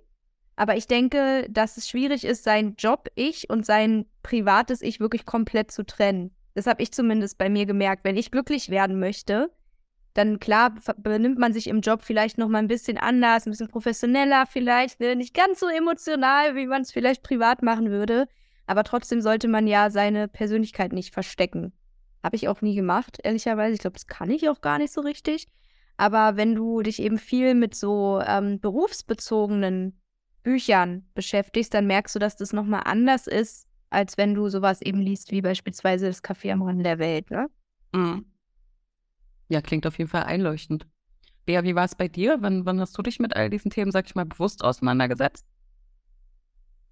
Aber 0.56 0.76
ich 0.76 0.88
denke, 0.88 1.48
dass 1.50 1.78
es 1.78 1.90
schwierig 1.90 2.24
ist, 2.24 2.44
sein 2.44 2.76
Job-Ich 2.78 3.50
und 3.50 3.66
sein 3.66 4.06
privates 4.22 4.82
Ich 4.82 5.00
wirklich 5.00 5.26
komplett 5.26 5.72
zu 5.72 5.84
trennen. 5.84 6.32
Das 6.54 6.68
habe 6.68 6.84
ich 6.84 6.92
zumindest 6.92 7.38
bei 7.38 7.50
mir 7.50 7.66
gemerkt. 7.66 8.04
Wenn 8.04 8.18
ich 8.18 8.32
glücklich 8.32 8.70
werden 8.70 9.00
möchte, 9.00 9.52
dann 10.14 10.40
klar 10.40 10.76
benimmt 10.98 11.40
man 11.40 11.54
sich 11.54 11.68
im 11.68 11.82
Job 11.82 12.02
vielleicht 12.04 12.38
noch 12.38 12.50
mal 12.50 12.60
ein 12.60 12.68
bisschen 12.68 12.98
anders, 12.98 13.46
ein 13.46 13.52
bisschen 13.52 13.70
professioneller 13.70 14.46
vielleicht, 14.46 15.00
ne? 15.00 15.16
nicht 15.16 15.34
ganz 15.34 15.60
so 15.60 15.68
emotional, 15.68 16.56
wie 16.56 16.68
man 16.68 16.82
es 16.82 16.92
vielleicht 16.92 17.24
privat 17.24 17.64
machen 17.64 17.90
würde. 17.90 18.28
Aber 18.68 18.84
trotzdem 18.84 19.22
sollte 19.22 19.48
man 19.48 19.68
ja 19.68 19.90
seine 19.90 20.28
Persönlichkeit 20.28 20.94
nicht 20.94 21.14
verstecken. 21.14 21.74
Habe 22.24 22.36
ich 22.36 22.48
auch 22.48 22.62
nie 22.62 22.76
gemacht, 22.76 23.20
ehrlicherweise. 23.24 23.74
Ich 23.74 23.80
glaube, 23.80 23.96
das 23.96 24.08
kann 24.08 24.30
ich 24.30 24.48
auch 24.50 24.62
gar 24.62 24.78
nicht 24.78 24.94
so 24.94 25.02
richtig. 25.02 25.48
Aber 25.98 26.38
wenn 26.38 26.56
du 26.56 26.82
dich 26.82 27.02
eben 27.02 27.18
viel 27.18 27.54
mit 27.54 27.76
so 27.76 28.22
ähm, 28.26 28.60
berufsbezogenen 28.60 30.00
Büchern 30.44 31.06
beschäftigst, 31.14 31.74
dann 31.74 31.88
merkst 31.88 32.16
du, 32.16 32.20
dass 32.20 32.36
das 32.36 32.54
nochmal 32.54 32.82
anders 32.86 33.28
ist, 33.28 33.68
als 33.90 34.18
wenn 34.18 34.34
du 34.34 34.50
sowas 34.50 34.82
eben 34.82 35.00
liest, 35.00 35.32
wie 35.32 35.42
beispielsweise 35.42 36.08
das 36.08 36.24
Café 36.24 36.52
am 36.52 36.62
Rande 36.64 36.84
der 36.84 37.00
Welt, 37.00 37.30
ne? 37.30 37.50
Mhm. 37.94 38.26
Ja, 39.50 39.62
klingt 39.62 39.86
auf 39.86 39.98
jeden 39.98 40.10
Fall 40.10 40.24
einleuchtend. 40.24 40.88
Bea, 41.46 41.64
wie 41.64 41.76
war 41.76 41.86
es 41.86 41.96
bei 41.96 42.08
dir? 42.08 42.38
Wann, 42.40 42.66
wann 42.66 42.80
hast 42.80 42.98
du 42.98 43.02
dich 43.02 43.20
mit 43.20 43.36
all 43.36 43.50
diesen 43.50 43.70
Themen, 43.70 43.92
sag 43.92 44.06
ich 44.06 44.16
mal, 44.16 44.26
bewusst 44.26 44.64
auseinandergesetzt? 44.64 45.46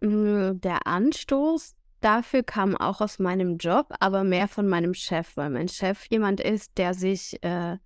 Der 0.02 0.88
Anstoß 0.88 1.76
dafür 2.02 2.44
kam 2.44 2.76
auch 2.76 3.02
aus 3.02 3.20
meinem 3.20 3.58
Job, 3.58 3.94
aber 4.00 4.24
mehr 4.24 4.48
von 4.48 4.68
meinem 4.68 4.94
Chef, 4.94 5.36
weil 5.36 5.50
mein 5.50 5.68
Chef 5.68 6.06
jemand 6.10 6.40
ist, 6.40 6.78
der 6.78 6.94
sich 6.94 7.42
äh, 7.44 7.78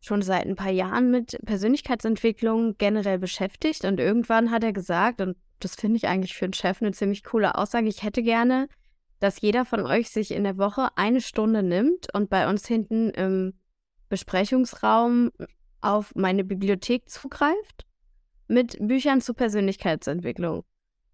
schon 0.00 0.22
seit 0.22 0.46
ein 0.46 0.56
paar 0.56 0.70
Jahren 0.70 1.10
mit 1.10 1.38
Persönlichkeitsentwicklung 1.44 2.76
generell 2.78 3.18
beschäftigt 3.18 3.84
und 3.84 4.00
irgendwann 4.00 4.50
hat 4.50 4.64
er 4.64 4.72
gesagt, 4.72 5.20
und 5.20 5.36
das 5.60 5.74
finde 5.74 5.96
ich 5.96 6.06
eigentlich 6.06 6.34
für 6.34 6.44
einen 6.44 6.52
Chef 6.52 6.80
eine 6.80 6.92
ziemlich 6.92 7.24
coole 7.24 7.56
Aussage, 7.56 7.88
ich 7.88 8.02
hätte 8.02 8.22
gerne, 8.22 8.68
dass 9.20 9.40
jeder 9.40 9.64
von 9.64 9.84
euch 9.84 10.10
sich 10.10 10.30
in 10.30 10.44
der 10.44 10.58
Woche 10.58 10.88
eine 10.96 11.20
Stunde 11.20 11.62
nimmt 11.62 12.12
und 12.14 12.30
bei 12.30 12.48
uns 12.48 12.66
hinten 12.66 13.10
im 13.10 13.54
Besprechungsraum 14.08 15.30
auf 15.80 16.14
meine 16.14 16.44
Bibliothek 16.44 17.08
zugreift 17.08 17.86
mit 18.46 18.76
Büchern 18.80 19.20
zur 19.20 19.34
Persönlichkeitsentwicklung. 19.34 20.64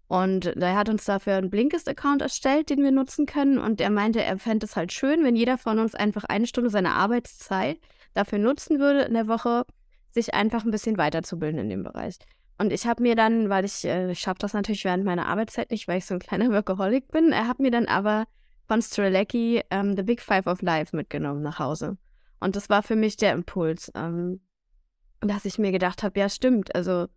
Und 0.07 0.45
er 0.45 0.75
hat 0.75 0.89
uns 0.89 1.05
dafür 1.05 1.33
einen 1.35 1.49
Blinkist-Account 1.49 2.21
erstellt, 2.21 2.69
den 2.69 2.83
wir 2.83 2.91
nutzen 2.91 3.25
können. 3.25 3.57
Und 3.57 3.81
er 3.81 3.89
meinte, 3.89 4.21
er 4.21 4.37
fände 4.37 4.65
es 4.65 4.75
halt 4.75 4.93
schön, 4.93 5.23
wenn 5.23 5.35
jeder 5.35 5.57
von 5.57 5.79
uns 5.79 5.95
einfach 5.95 6.23
eine 6.25 6.45
Stunde 6.45 6.69
seiner 6.69 6.93
Arbeitszeit 6.93 7.79
dafür 8.15 8.39
nutzen 8.39 8.79
würde 8.79 9.03
in 9.03 9.13
der 9.13 9.27
Woche, 9.27 9.65
sich 10.09 10.33
einfach 10.33 10.65
ein 10.65 10.71
bisschen 10.71 10.97
weiterzubilden 10.97 11.59
in 11.59 11.69
dem 11.69 11.83
Bereich. 11.83 12.17
Und 12.57 12.71
ich 12.71 12.87
habe 12.87 13.03
mir 13.03 13.15
dann, 13.15 13.49
weil 13.49 13.65
ich, 13.65 13.83
äh, 13.85 14.11
ich 14.11 14.19
schaffe 14.19 14.39
das 14.39 14.53
natürlich 14.53 14.85
während 14.85 15.03
meiner 15.03 15.27
Arbeitszeit 15.27 15.71
nicht, 15.71 15.87
weil 15.87 15.99
ich 15.99 16.05
so 16.05 16.15
ein 16.15 16.19
kleiner 16.19 16.49
Workaholic 16.51 17.09
bin, 17.09 17.31
er 17.31 17.47
hat 17.47 17.59
mir 17.59 17.71
dann 17.71 17.85
aber 17.85 18.25
von 18.67 18.81
Strelecki 18.81 19.61
ähm, 19.69 19.95
The 19.95 20.03
Big 20.03 20.21
Five 20.21 20.47
of 20.47 20.61
Life 20.61 20.95
mitgenommen 20.95 21.43
nach 21.43 21.59
Hause. 21.59 21.97
Und 22.39 22.55
das 22.55 22.69
war 22.69 22.81
für 22.81 22.95
mich 22.95 23.17
der 23.17 23.33
Impuls, 23.33 23.91
ähm, 23.93 24.41
dass 25.19 25.45
ich 25.45 25.59
mir 25.59 25.71
gedacht 25.71 26.03
habe, 26.03 26.19
ja 26.19 26.29
stimmt, 26.29 26.73
also 26.75 27.07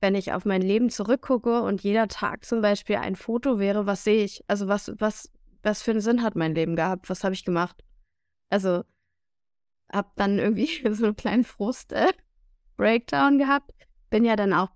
wenn 0.00 0.14
ich 0.14 0.32
auf 0.32 0.44
mein 0.46 0.62
Leben 0.62 0.88
zurückgucke 0.88 1.62
und 1.62 1.82
jeder 1.82 2.08
Tag 2.08 2.44
zum 2.44 2.62
Beispiel 2.62 2.96
ein 2.96 3.16
Foto 3.16 3.58
wäre, 3.58 3.86
was 3.86 4.04
sehe 4.04 4.24
ich? 4.24 4.42
Also 4.48 4.66
was, 4.66 4.92
was, 4.98 5.30
was 5.62 5.82
für 5.82 5.90
einen 5.90 6.00
Sinn 6.00 6.22
hat 6.22 6.36
mein 6.36 6.54
Leben 6.54 6.74
gehabt? 6.74 7.10
Was 7.10 7.22
habe 7.22 7.34
ich 7.34 7.44
gemacht? 7.44 7.84
Also 8.48 8.82
habe 9.92 10.08
dann 10.16 10.38
irgendwie 10.38 10.68
so 10.92 11.06
einen 11.06 11.16
kleinen 11.16 11.44
Frust-Breakdown 11.44 13.38
gehabt. 13.38 13.72
Bin 14.10 14.24
ja 14.24 14.36
dann 14.36 14.52
auch 14.52 14.70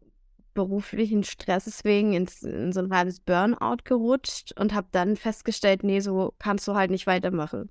beruflichen 0.55 1.25
Stresses 1.25 1.85
wegen 1.85 2.13
ins, 2.15 2.43
in 2.43 2.73
so 2.73 2.81
ein 2.81 2.95
halbes 2.95 3.21
Burnout 3.21 3.79
gerutscht 3.85 4.53
und 4.59 4.73
habe 4.73 4.87
dann 4.93 5.17
festgestellt, 5.17 5.83
nee, 5.83 6.01
so 6.01 6.33
kannst 6.39 6.67
du 6.69 6.75
halt 6.75 6.91
nicht 6.91 7.07
weitermachen. 7.07 7.71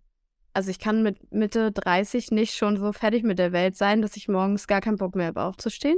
Also 0.53 0.69
ich 0.69 0.79
kann 0.79 1.01
mit 1.01 1.33
Mitte 1.33 1.71
30 1.71 2.31
nicht 2.31 2.53
schon 2.53 2.77
so 2.77 2.91
fertig 2.91 3.23
mit 3.23 3.39
der 3.39 3.53
Welt 3.53 3.75
sein, 3.75 4.01
dass 4.01 4.15
ich 4.17 4.27
morgens 4.27 4.67
gar 4.67 4.81
keinen 4.81 4.97
Bock 4.97 5.15
mehr 5.15 5.27
habe 5.27 5.41
aufzustehen. 5.41 5.97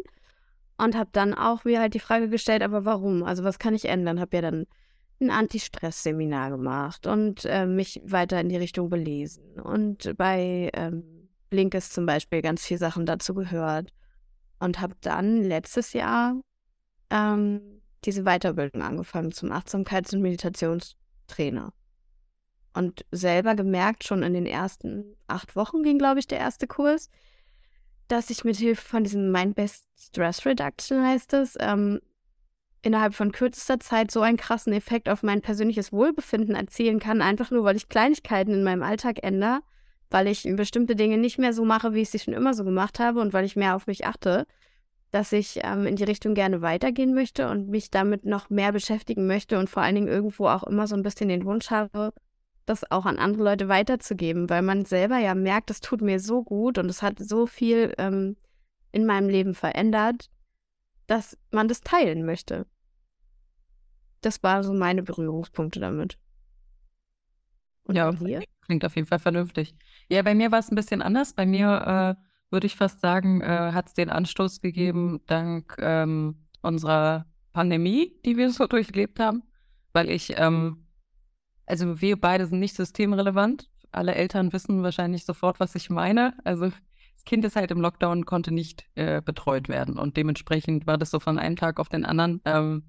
Und 0.78 0.96
habe 0.96 1.10
dann 1.14 1.34
auch 1.34 1.64
mir 1.64 1.80
halt 1.80 1.94
die 1.94 2.00
Frage 2.00 2.30
gestellt, 2.30 2.62
aber 2.62 2.86
warum? 2.86 3.24
Also 3.24 3.44
was 3.44 3.60
kann 3.60 3.74
ich 3.74 3.86
ändern? 3.86 4.20
Habe 4.20 4.36
ja 4.36 4.42
dann 4.42 4.66
ein 5.22 5.30
Anti-Stress-Seminar 5.30 6.52
gemacht 6.52 7.08
und 7.08 7.46
äh, 7.46 7.66
mich 7.66 8.02
weiter 8.04 8.40
in 8.42 8.50
die 8.50 8.58
Richtung 8.58 8.90
belesen. 8.90 9.60
Und 9.62 10.14
bei 10.18 10.70
ähm, 10.74 11.15
Blinkes 11.56 11.90
zum 11.90 12.06
Beispiel 12.06 12.42
ganz 12.42 12.66
viele 12.66 12.80
Sachen 12.80 13.06
dazu 13.06 13.34
gehört. 13.34 13.94
Und 14.60 14.82
habe 14.82 14.96
dann 15.02 15.42
letztes 15.44 15.94
Jahr 15.94 16.36
ähm, 17.10 17.82
diese 18.04 18.24
Weiterbildung 18.24 18.82
angefangen 18.82 19.32
zum 19.32 19.52
Achtsamkeits- 19.52 20.14
und 20.14 20.22
Meditationstrainer. 20.22 21.74
Und 22.74 23.06
selber 23.12 23.56
gemerkt, 23.56 24.04
schon 24.04 24.22
in 24.22 24.34
den 24.34 24.46
ersten 24.46 25.16
acht 25.28 25.56
Wochen 25.56 25.82
ging, 25.82 25.98
glaube 25.98 26.20
ich, 26.20 26.28
der 26.28 26.40
erste 26.40 26.68
Kurs, 26.68 27.10
dass 28.10 28.30
ich 28.30 28.44
mit 28.44 28.58
Hilfe 28.58 28.86
von 28.86 29.04
diesem 29.04 29.32
Mind-Based 29.32 29.86
Stress 29.98 30.46
Reduction 30.46 31.06
heißt 31.06 31.34
es, 31.34 31.58
ähm, 31.60 32.02
innerhalb 32.82 33.16
von 33.16 33.32
kürzester 33.32 33.80
Zeit 33.80 34.12
so 34.12 34.22
einen 34.22 34.38
krassen 34.38 34.74
Effekt 34.74 35.10
auf 35.10 35.24
mein 35.24 35.42
persönliches 35.42 35.92
Wohlbefinden 35.92 36.56
erzielen 36.56 37.00
kann, 37.00 37.22
einfach 37.22 37.50
nur, 37.50 37.64
weil 37.64 37.78
ich 37.78 37.90
Kleinigkeiten 37.90 38.54
in 38.54 38.64
meinem 38.64 38.84
Alltag 38.84 39.24
ändere, 39.24 39.62
weil 40.10 40.28
ich 40.28 40.44
bestimmte 40.56 40.96
Dinge 40.96 41.18
nicht 41.18 41.38
mehr 41.38 41.54
so 41.54 41.66
mache, 41.66 41.94
wie 41.94 42.02
ich 42.02 42.10
sie 42.10 42.20
schon 42.20 42.34
immer 42.34 42.54
so 42.54 42.64
gemacht 42.64 43.00
habe 43.00 43.20
und 43.20 43.34
weil 43.34 43.46
ich 43.46 43.56
mehr 43.56 43.76
auf 43.76 43.88
mich 43.88 44.06
achte, 44.06 44.46
dass 45.12 45.32
ich 45.32 45.60
ähm, 45.64 45.86
in 45.86 45.96
die 45.96 46.04
Richtung 46.04 46.34
gerne 46.34 46.62
weitergehen 46.62 47.14
möchte 47.14 47.50
und 47.50 47.70
mich 47.70 47.90
damit 47.90 48.26
noch 48.26 48.50
mehr 48.50 48.72
beschäftigen 48.72 49.28
möchte 49.28 49.58
und 49.58 49.70
vor 49.70 49.82
allen 49.82 49.96
Dingen 49.96 50.08
irgendwo 50.08 50.48
auch 50.48 50.64
immer 50.64 50.88
so 50.88 50.96
ein 50.96 51.04
bisschen 51.04 51.30
den 51.30 51.46
Wunsch 51.46 51.72
habe, 51.72 52.14
das 52.66 52.90
auch 52.92 53.06
an 53.06 53.18
andere 53.18 53.44
Leute 53.44 53.70
weiterzugeben, 53.70 54.50
weil 54.50 54.62
man 54.62 54.86
selber 54.86 55.18
ja 55.18 55.36
merkt, 55.36 55.70
das 55.70 55.80
tut 55.80 56.02
mir 56.02 56.20
so 56.20 56.44
gut 56.44 56.78
und 56.78 56.90
es 56.90 57.02
hat 57.02 57.20
so 57.20 57.48
viel 57.48 57.94
ähm, 57.98 58.36
in 58.92 59.06
meinem 59.06 59.30
Leben 59.30 59.54
verändert, 59.54 60.30
dass 61.08 61.38
man 61.52 61.68
das 61.68 61.82
teilen 61.82 62.26
möchte. 62.26 62.66
Das 64.22 64.42
waren 64.42 64.64
so 64.64 64.74
meine 64.74 65.04
Berührungspunkte 65.04 65.80
damit. 65.80 66.18
Und 67.84 67.96
ja, 67.96 68.12
klingt 68.66 68.86
auf 68.86 68.96
jeden 68.96 69.08
Fall 69.08 69.20
vernünftig. 69.20 69.76
Ja, 70.10 70.22
bei 70.22 70.36
mir 70.36 70.52
war 70.52 70.60
es 70.60 70.72
ein 70.72 70.76
bisschen 70.76 71.02
anders. 71.02 71.34
Bei 71.34 71.46
mir 71.46 72.18
äh, 72.20 72.22
würde 72.52 72.68
ich 72.68 72.76
fast 72.76 73.02
sagen, 73.02 73.42
äh, 73.42 73.72
hat 73.74 73.88
es 73.88 73.94
den 73.94 74.10
Anstoß 74.10 74.62
gegeben 74.62 75.22
dank 75.28 75.76
ähm, 75.80 76.46
unserer 76.62 77.26
Pandemie, 77.54 78.20
die 78.26 78.38
wir 78.38 78.52
so 78.52 78.68
durchlebt 78.68 79.20
haben, 79.20 79.44
weil 79.94 80.10
ich 80.10 80.34
ähm, 80.38 80.86
also 81.66 82.02
wir 82.02 82.20
beide 82.20 82.46
sind 82.46 82.60
nicht 82.60 82.76
systemrelevant. 82.76 83.70
Alle 83.92 84.16
Eltern 84.16 84.54
wissen 84.54 84.84
wahrscheinlich 84.84 85.26
sofort, 85.26 85.60
was 85.60 85.76
ich 85.76 85.90
meine. 85.90 86.36
Also 86.44 86.66
das 86.66 87.26
Kind 87.26 87.46
ist 87.46 87.56
halt 87.56 87.72
im 87.72 87.82
Lockdown, 87.82 88.26
konnte 88.26 88.54
nicht 88.54 88.86
äh, 88.96 89.22
betreut 89.22 89.70
werden. 89.70 89.98
Und 89.98 90.18
dementsprechend 90.18 90.86
war 90.86 90.98
das 90.98 91.12
so 91.12 91.20
von 91.20 91.40
einem 91.40 91.56
Tag 91.56 91.80
auf 91.80 91.90
den 91.90 92.06
anderen, 92.06 92.42
ähm, 92.46 92.84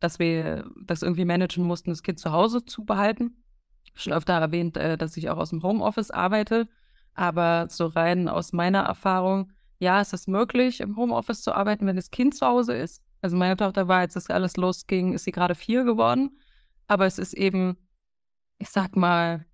dass 0.00 0.18
wir 0.18 0.68
das 0.84 1.02
irgendwie 1.02 1.24
managen 1.24 1.64
mussten, 1.64 1.90
das 1.90 2.02
Kind 2.02 2.18
zu 2.18 2.32
Hause 2.32 2.64
zu 2.64 2.84
behalten. 2.84 3.41
Schon 3.94 4.12
öfter 4.12 4.34
erwähnt, 4.34 4.76
äh, 4.76 4.96
dass 4.96 5.16
ich 5.16 5.30
auch 5.30 5.38
aus 5.38 5.50
dem 5.50 5.62
Homeoffice 5.62 6.10
arbeite. 6.10 6.68
Aber 7.14 7.66
so 7.68 7.86
rein 7.86 8.28
aus 8.28 8.52
meiner 8.52 8.80
Erfahrung, 8.80 9.52
ja, 9.78 10.00
es 10.00 10.12
ist 10.12 10.28
möglich, 10.28 10.80
im 10.80 10.96
Homeoffice 10.96 11.42
zu 11.42 11.54
arbeiten, 11.54 11.86
wenn 11.86 11.96
das 11.96 12.10
Kind 12.10 12.34
zu 12.34 12.46
Hause 12.46 12.74
ist. 12.74 13.02
Also 13.20 13.36
meine 13.36 13.56
Tochter 13.56 13.88
war, 13.88 13.98
als 13.98 14.14
das 14.14 14.30
alles 14.30 14.56
losging, 14.56 15.12
ist 15.12 15.24
sie 15.24 15.32
gerade 15.32 15.54
vier 15.54 15.84
geworden. 15.84 16.38
Aber 16.86 17.06
es 17.06 17.18
ist 17.18 17.34
eben 17.34 17.76
ich 18.62 18.70
sag 18.70 18.94
mal, 18.96 19.44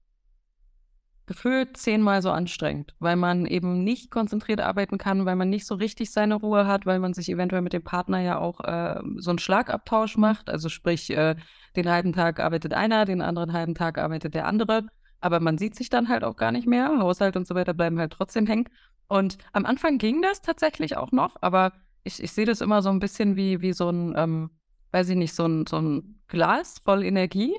gefühlt 1.28 1.76
zehnmal 1.76 2.22
so 2.22 2.30
anstrengend, 2.30 2.94
weil 2.98 3.14
man 3.14 3.44
eben 3.46 3.84
nicht 3.84 4.10
konzentriert 4.10 4.60
arbeiten 4.60 4.96
kann, 4.96 5.26
weil 5.26 5.36
man 5.36 5.50
nicht 5.50 5.66
so 5.66 5.74
richtig 5.74 6.10
seine 6.10 6.36
Ruhe 6.36 6.66
hat, 6.66 6.86
weil 6.86 6.98
man 6.98 7.12
sich 7.12 7.30
eventuell 7.30 7.60
mit 7.60 7.74
dem 7.74 7.84
Partner 7.84 8.20
ja 8.20 8.38
auch 8.38 8.60
äh, 8.60 8.98
so 9.16 9.30
einen 9.30 9.38
Schlagabtausch 9.38 10.16
macht. 10.16 10.48
Also 10.48 10.70
sprich, 10.70 11.10
äh, 11.10 11.36
den 11.76 11.88
halben 11.88 12.14
Tag 12.14 12.40
arbeitet 12.40 12.72
einer, 12.72 13.04
den 13.04 13.20
anderen 13.20 13.52
halben 13.52 13.74
Tag 13.74 13.98
arbeitet 13.98 14.34
der 14.34 14.46
andere. 14.46 14.86
Aber 15.20 15.38
man 15.38 15.58
sieht 15.58 15.74
sich 15.74 15.90
dann 15.90 16.08
halt 16.08 16.24
auch 16.24 16.36
gar 16.36 16.50
nicht 16.50 16.66
mehr. 16.66 16.98
Haushalt 16.98 17.36
und 17.36 17.46
so 17.46 17.54
weiter 17.54 17.74
bleiben 17.74 17.98
halt 17.98 18.12
trotzdem 18.12 18.46
hängen. 18.46 18.68
Und 19.06 19.36
am 19.52 19.66
Anfang 19.66 19.98
ging 19.98 20.22
das 20.22 20.40
tatsächlich 20.40 20.96
auch 20.96 21.12
noch, 21.12 21.36
aber 21.40 21.72
ich, 22.04 22.22
ich 22.22 22.32
sehe 22.32 22.46
das 22.46 22.62
immer 22.62 22.82
so 22.82 22.88
ein 22.88 23.00
bisschen 23.00 23.36
wie, 23.36 23.60
wie 23.60 23.72
so 23.72 23.90
ein, 23.90 24.14
ähm, 24.16 24.50
weiß 24.92 25.10
ich 25.10 25.16
nicht, 25.16 25.34
so 25.34 25.46
ein, 25.46 25.66
so 25.66 25.78
ein 25.78 26.20
Glas 26.28 26.78
voll 26.84 27.04
Energie 27.04 27.54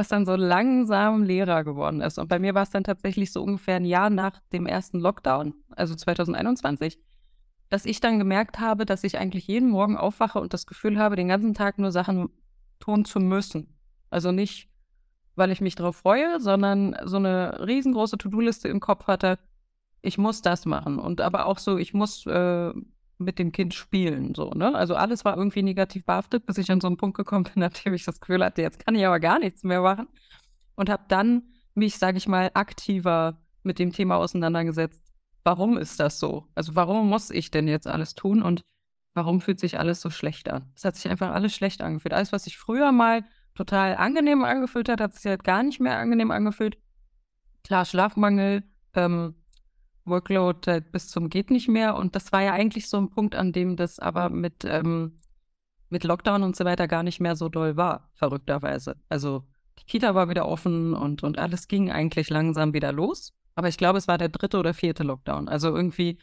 was 0.00 0.08
dann 0.08 0.24
so 0.24 0.34
langsam 0.34 1.22
leerer 1.22 1.62
geworden 1.62 2.00
ist. 2.00 2.18
Und 2.18 2.28
bei 2.28 2.38
mir 2.38 2.54
war 2.54 2.62
es 2.62 2.70
dann 2.70 2.84
tatsächlich 2.84 3.32
so 3.32 3.42
ungefähr 3.42 3.76
ein 3.76 3.84
Jahr 3.84 4.08
nach 4.08 4.40
dem 4.50 4.64
ersten 4.64 4.98
Lockdown, 4.98 5.52
also 5.76 5.94
2021, 5.94 6.98
dass 7.68 7.84
ich 7.84 8.00
dann 8.00 8.18
gemerkt 8.18 8.60
habe, 8.60 8.86
dass 8.86 9.04
ich 9.04 9.18
eigentlich 9.18 9.46
jeden 9.46 9.68
Morgen 9.68 9.98
aufwache 9.98 10.40
und 10.40 10.54
das 10.54 10.66
Gefühl 10.66 10.98
habe, 10.98 11.16
den 11.16 11.28
ganzen 11.28 11.52
Tag 11.52 11.78
nur 11.78 11.92
Sachen 11.92 12.30
tun 12.78 13.04
zu 13.04 13.20
müssen. 13.20 13.76
Also 14.08 14.32
nicht, 14.32 14.70
weil 15.34 15.50
ich 15.50 15.60
mich 15.60 15.74
darauf 15.74 15.96
freue, 15.96 16.40
sondern 16.40 16.96
so 17.04 17.18
eine 17.18 17.66
riesengroße 17.66 18.16
To-Do-Liste 18.16 18.68
im 18.68 18.80
Kopf 18.80 19.06
hatte, 19.06 19.38
ich 20.00 20.16
muss 20.16 20.40
das 20.40 20.64
machen. 20.64 20.98
Und 20.98 21.20
aber 21.20 21.44
auch 21.44 21.58
so, 21.58 21.76
ich 21.76 21.92
muss 21.92 22.24
äh, 22.24 22.72
mit 23.20 23.38
dem 23.38 23.52
Kind 23.52 23.74
spielen, 23.74 24.34
so, 24.34 24.50
ne? 24.50 24.74
Also 24.74 24.94
alles 24.94 25.24
war 25.24 25.36
irgendwie 25.36 25.62
negativ 25.62 26.04
behaftet, 26.04 26.46
bis 26.46 26.58
ich 26.58 26.70
an 26.70 26.80
so 26.80 26.86
einen 26.86 26.96
Punkt 26.96 27.16
gekommen 27.16 27.44
bin, 27.44 27.52
nachdem 27.56 27.94
ich 27.94 28.04
das 28.04 28.20
Gefühl 28.20 28.44
hatte, 28.44 28.62
jetzt 28.62 28.84
kann 28.84 28.94
ich 28.94 29.06
aber 29.06 29.20
gar 29.20 29.38
nichts 29.38 29.62
mehr 29.62 29.82
machen. 29.82 30.08
Und 30.74 30.88
habe 30.88 31.04
dann 31.08 31.42
mich, 31.74 31.98
sage 31.98 32.16
ich 32.16 32.26
mal, 32.26 32.50
aktiver 32.54 33.38
mit 33.62 33.78
dem 33.78 33.92
Thema 33.92 34.16
auseinandergesetzt. 34.16 35.02
Warum 35.44 35.76
ist 35.76 36.00
das 36.00 36.18
so? 36.18 36.46
Also 36.54 36.74
warum 36.74 37.08
muss 37.08 37.30
ich 37.30 37.50
denn 37.50 37.68
jetzt 37.68 37.86
alles 37.86 38.14
tun 38.14 38.42
und 38.42 38.62
warum 39.14 39.40
fühlt 39.40 39.60
sich 39.60 39.78
alles 39.78 40.00
so 40.00 40.10
schlecht 40.10 40.48
an? 40.48 40.70
Es 40.74 40.84
hat 40.84 40.96
sich 40.96 41.10
einfach 41.10 41.30
alles 41.30 41.54
schlecht 41.54 41.82
angefühlt. 41.82 42.14
Alles, 42.14 42.32
was 42.32 42.44
sich 42.44 42.56
früher 42.58 42.92
mal 42.92 43.24
total 43.54 43.96
angenehm 43.96 44.44
angefühlt 44.44 44.88
hat, 44.88 45.00
hat 45.00 45.14
sich 45.14 45.26
halt 45.26 45.44
gar 45.44 45.62
nicht 45.62 45.80
mehr 45.80 45.98
angenehm 45.98 46.30
angefühlt. 46.30 46.78
Klar, 47.64 47.84
Schlafmangel, 47.84 48.62
ähm, 48.94 49.34
Workload 50.10 50.70
halt 50.70 50.92
bis 50.92 51.08
zum 51.08 51.28
geht 51.28 51.50
nicht 51.50 51.68
mehr. 51.68 51.96
Und 51.96 52.14
das 52.14 52.32
war 52.32 52.42
ja 52.42 52.52
eigentlich 52.52 52.88
so 52.88 52.98
ein 52.98 53.10
Punkt, 53.10 53.34
an 53.34 53.52
dem 53.52 53.76
das 53.76 53.98
aber 53.98 54.28
mit, 54.28 54.64
ähm, 54.64 55.20
mit 55.88 56.04
Lockdown 56.04 56.42
und 56.42 56.56
so 56.56 56.64
weiter 56.64 56.88
gar 56.88 57.02
nicht 57.02 57.20
mehr 57.20 57.36
so 57.36 57.48
doll 57.48 57.76
war, 57.76 58.10
verrückterweise. 58.14 58.96
Also 59.08 59.44
die 59.78 59.84
Kita 59.86 60.14
war 60.14 60.28
wieder 60.28 60.46
offen 60.46 60.94
und, 60.94 61.22
und 61.22 61.38
alles 61.38 61.68
ging 61.68 61.90
eigentlich 61.90 62.30
langsam 62.30 62.72
wieder 62.74 62.92
los. 62.92 63.32
Aber 63.54 63.68
ich 63.68 63.76
glaube, 63.76 63.98
es 63.98 64.08
war 64.08 64.18
der 64.18 64.28
dritte 64.28 64.58
oder 64.58 64.74
vierte 64.74 65.02
Lockdown. 65.02 65.48
Also 65.48 65.74
irgendwie, 65.74 66.18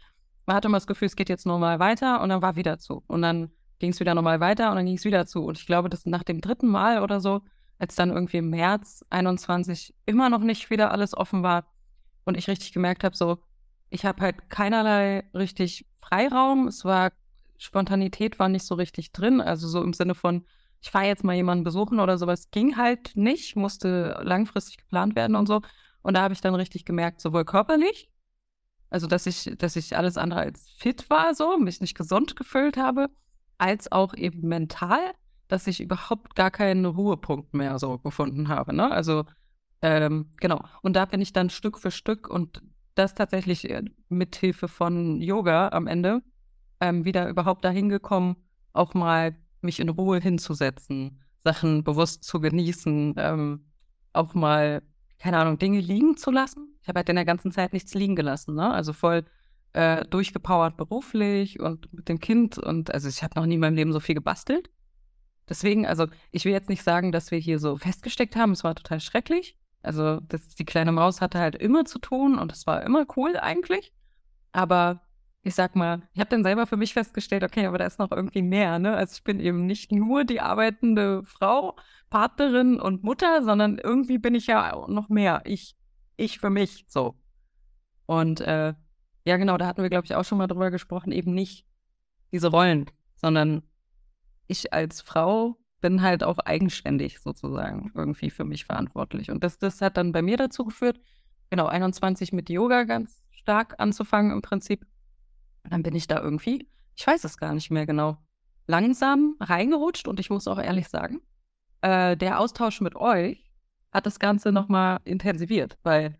man 0.45 0.55
hatte 0.55 0.67
immer 0.67 0.77
das 0.77 0.87
Gefühl, 0.87 1.07
es 1.07 1.15
geht 1.15 1.29
jetzt 1.29 1.45
normal 1.45 1.79
weiter 1.79 2.21
und 2.21 2.29
dann 2.29 2.41
war 2.41 2.55
wieder 2.55 2.79
zu. 2.79 3.03
Und 3.07 3.21
dann 3.21 3.51
ging 3.79 3.91
es 3.91 3.99
wieder 3.99 4.15
normal 4.15 4.39
weiter 4.39 4.69
und 4.69 4.77
dann 4.77 4.85
ging 4.85 4.97
es 4.97 5.05
wieder 5.05 5.25
zu. 5.25 5.43
Und 5.43 5.59
ich 5.59 5.65
glaube, 5.65 5.89
dass 5.89 6.05
nach 6.05 6.23
dem 6.23 6.41
dritten 6.41 6.67
Mal 6.67 7.01
oder 7.03 7.19
so, 7.19 7.41
als 7.79 7.95
dann 7.95 8.09
irgendwie 8.09 8.37
im 8.37 8.49
März 8.49 9.05
21 9.09 9.93
immer 10.05 10.29
noch 10.29 10.41
nicht 10.41 10.69
wieder 10.69 10.91
alles 10.91 11.15
offen 11.15 11.43
war 11.43 11.65
und 12.25 12.37
ich 12.37 12.47
richtig 12.47 12.73
gemerkt 12.73 13.03
habe, 13.03 13.15
so, 13.15 13.37
ich 13.89 14.05
habe 14.05 14.21
halt 14.21 14.49
keinerlei 14.49 15.23
richtig 15.33 15.85
Freiraum. 16.01 16.67
Es 16.67 16.85
war, 16.85 17.11
Spontanität 17.57 18.39
war 18.39 18.49
nicht 18.49 18.65
so 18.65 18.75
richtig 18.75 19.11
drin. 19.11 19.41
Also 19.41 19.67
so 19.67 19.81
im 19.81 19.93
Sinne 19.93 20.15
von, 20.15 20.45
ich 20.81 20.91
fahre 20.91 21.05
jetzt 21.07 21.23
mal 21.23 21.35
jemanden 21.35 21.63
besuchen 21.63 21.99
oder 21.99 22.17
sowas, 22.17 22.51
ging 22.51 22.77
halt 22.77 23.15
nicht, 23.15 23.55
musste 23.55 24.19
langfristig 24.23 24.77
geplant 24.77 25.15
werden 25.15 25.35
und 25.35 25.47
so. 25.47 25.61
Und 26.01 26.15
da 26.15 26.21
habe 26.21 26.33
ich 26.33 26.41
dann 26.41 26.55
richtig 26.55 26.85
gemerkt, 26.85 27.21
sowohl 27.21 27.45
körperlich, 27.45 28.09
also 28.89 29.07
dass 29.07 29.25
ich, 29.25 29.51
dass 29.57 29.75
ich 29.75 29.97
alles 29.97 30.17
andere 30.17 30.39
als 30.39 30.69
fit 30.77 31.09
war, 31.09 31.33
so, 31.35 31.57
mich 31.57 31.81
nicht 31.81 31.97
gesund 31.97 32.35
gefühlt 32.35 32.77
habe, 32.77 33.09
als 33.57 33.91
auch 33.91 34.13
eben 34.13 34.47
mental, 34.47 34.99
dass 35.47 35.67
ich 35.67 35.81
überhaupt 35.81 36.35
gar 36.35 36.51
keinen 36.51 36.85
Ruhepunkt 36.85 37.53
mehr 37.53 37.79
so 37.79 37.97
gefunden 37.97 38.47
habe. 38.47 38.73
Ne? 38.73 38.89
Also 38.89 39.25
ähm, 39.81 40.31
genau. 40.37 40.63
Und 40.81 40.95
da 40.95 41.05
bin 41.05 41.21
ich 41.21 41.33
dann 41.33 41.49
Stück 41.49 41.79
für 41.79 41.91
Stück 41.91 42.29
und 42.29 42.61
das 42.97 43.15
tatsächlich 43.15 43.69
äh, 43.69 43.83
mit 44.09 44.35
Hilfe 44.35 44.67
von 44.67 45.21
Yoga 45.21 45.69
am 45.69 45.87
Ende 45.87 46.21
ähm, 46.79 47.05
wieder 47.05 47.29
überhaupt 47.29 47.65
dahin 47.65 47.89
gekommen, 47.89 48.35
auch 48.73 48.93
mal 48.93 49.35
mich 49.61 49.79
in 49.79 49.89
Ruhe 49.89 50.19
hinzusetzen, 50.19 51.21
Sachen 51.43 51.83
bewusst 51.83 52.23
zu 52.23 52.39
genießen, 52.39 53.15
ähm, 53.17 53.65
auch 54.13 54.33
mal, 54.33 54.81
keine 55.19 55.37
Ahnung, 55.37 55.57
Dinge 55.57 55.79
liegen 55.79 56.17
zu 56.17 56.31
lassen. 56.31 56.77
Ich 56.81 56.87
habe 56.87 56.99
halt 56.99 57.09
in 57.09 57.15
der 57.15 57.25
ganzen 57.25 57.51
Zeit 57.51 57.73
nichts 57.73 57.93
liegen 57.93 58.15
gelassen, 58.15 58.55
ne? 58.55 58.71
Also 58.71 58.93
voll 58.93 59.25
äh, 59.73 60.05
durchgepowert 60.05 60.77
beruflich 60.77 61.59
und 61.59 61.91
mit 61.93 62.09
dem 62.09 62.19
Kind 62.19 62.57
und 62.57 62.93
also 62.93 63.09
ich 63.09 63.23
habe 63.23 63.39
noch 63.39 63.45
nie 63.45 63.55
in 63.55 63.59
meinem 63.59 63.75
Leben 63.75 63.93
so 63.93 63.99
viel 63.99 64.15
gebastelt. 64.15 64.69
Deswegen, 65.49 65.85
also 65.85 66.07
ich 66.31 66.45
will 66.45 66.51
jetzt 66.51 66.69
nicht 66.69 66.83
sagen, 66.83 67.11
dass 67.11 67.31
wir 67.31 67.37
hier 67.37 67.59
so 67.59 67.77
festgesteckt 67.77 68.35
haben, 68.35 68.51
es 68.51 68.63
war 68.63 68.75
total 68.75 68.99
schrecklich. 68.99 69.57
Also 69.83 70.19
das, 70.21 70.47
die 70.55 70.65
kleine 70.65 70.91
Maus 70.91 71.21
hatte 71.21 71.39
halt 71.39 71.55
immer 71.55 71.85
zu 71.85 71.99
tun 71.99 72.37
und 72.37 72.51
es 72.51 72.67
war 72.67 72.83
immer 72.83 73.05
cool 73.15 73.37
eigentlich. 73.37 73.93
Aber 74.51 75.01
ich 75.43 75.55
sag 75.55 75.75
mal, 75.75 76.01
ich 76.13 76.19
habe 76.19 76.29
dann 76.29 76.43
selber 76.43 76.67
für 76.67 76.77
mich 76.77 76.93
festgestellt, 76.93 77.43
okay, 77.43 77.65
aber 77.65 77.77
da 77.77 77.85
ist 77.85 77.99
noch 77.99 78.11
irgendwie 78.11 78.41
mehr, 78.41 78.79
ne? 78.79 78.95
Also 78.95 79.13
ich 79.15 79.23
bin 79.23 79.39
eben 79.39 79.65
nicht 79.65 79.91
nur 79.91 80.25
die 80.25 80.41
arbeitende 80.41 81.23
Frau, 81.23 81.77
Partnerin 82.09 82.79
und 82.79 83.03
Mutter, 83.03 83.43
sondern 83.43 83.77
irgendwie 83.77 84.17
bin 84.17 84.35
ich 84.35 84.47
ja 84.47 84.73
auch 84.73 84.87
noch 84.87 85.09
mehr. 85.09 85.41
Ich, 85.45 85.75
ich 86.17 86.39
für 86.39 86.49
mich 86.49 86.85
so. 86.87 87.15
Und 88.05 88.41
äh, 88.41 88.73
ja, 89.25 89.37
genau, 89.37 89.57
da 89.57 89.67
hatten 89.67 89.81
wir, 89.81 89.89
glaube 89.89 90.05
ich, 90.05 90.15
auch 90.15 90.23
schon 90.23 90.37
mal 90.37 90.47
drüber 90.47 90.71
gesprochen, 90.71 91.11
eben 91.11 91.33
nicht 91.33 91.65
diese 92.31 92.47
Rollen, 92.47 92.89
sondern 93.15 93.63
ich 94.47 94.73
als 94.73 95.01
Frau 95.01 95.57
bin 95.81 96.01
halt 96.01 96.23
auch 96.23 96.39
eigenständig 96.39 97.19
sozusagen 97.19 97.91
irgendwie 97.93 98.29
für 98.29 98.45
mich 98.45 98.65
verantwortlich. 98.65 99.29
Und 99.29 99.43
das, 99.43 99.59
das 99.59 99.81
hat 99.81 99.97
dann 99.97 100.11
bei 100.11 100.21
mir 100.21 100.37
dazu 100.37 100.65
geführt, 100.65 100.99
genau, 101.49 101.67
21 101.67 102.33
mit 102.33 102.49
Yoga 102.49 102.83
ganz 102.83 103.23
stark 103.31 103.75
anzufangen 103.77 104.31
im 104.31 104.41
Prinzip. 104.41 104.85
Und 105.63 105.73
dann 105.73 105.83
bin 105.83 105.95
ich 105.95 106.07
da 106.07 106.19
irgendwie, 106.21 106.67
ich 106.95 107.05
weiß 107.05 107.23
es 107.23 107.37
gar 107.37 107.53
nicht 107.53 107.69
mehr 107.69 107.85
genau, 107.85 108.17
langsam 108.65 109.35
reingerutscht 109.39 110.07
und 110.07 110.19
ich 110.19 110.29
muss 110.29 110.47
auch 110.47 110.59
ehrlich 110.59 110.89
sagen, 110.89 111.21
äh, 111.81 112.17
der 112.17 112.39
Austausch 112.39 112.81
mit 112.81 112.95
euch 112.95 113.43
hat 113.91 114.05
das 114.05 114.19
Ganze 114.19 114.51
nochmal 114.51 114.99
intensiviert, 115.05 115.77
weil 115.83 116.17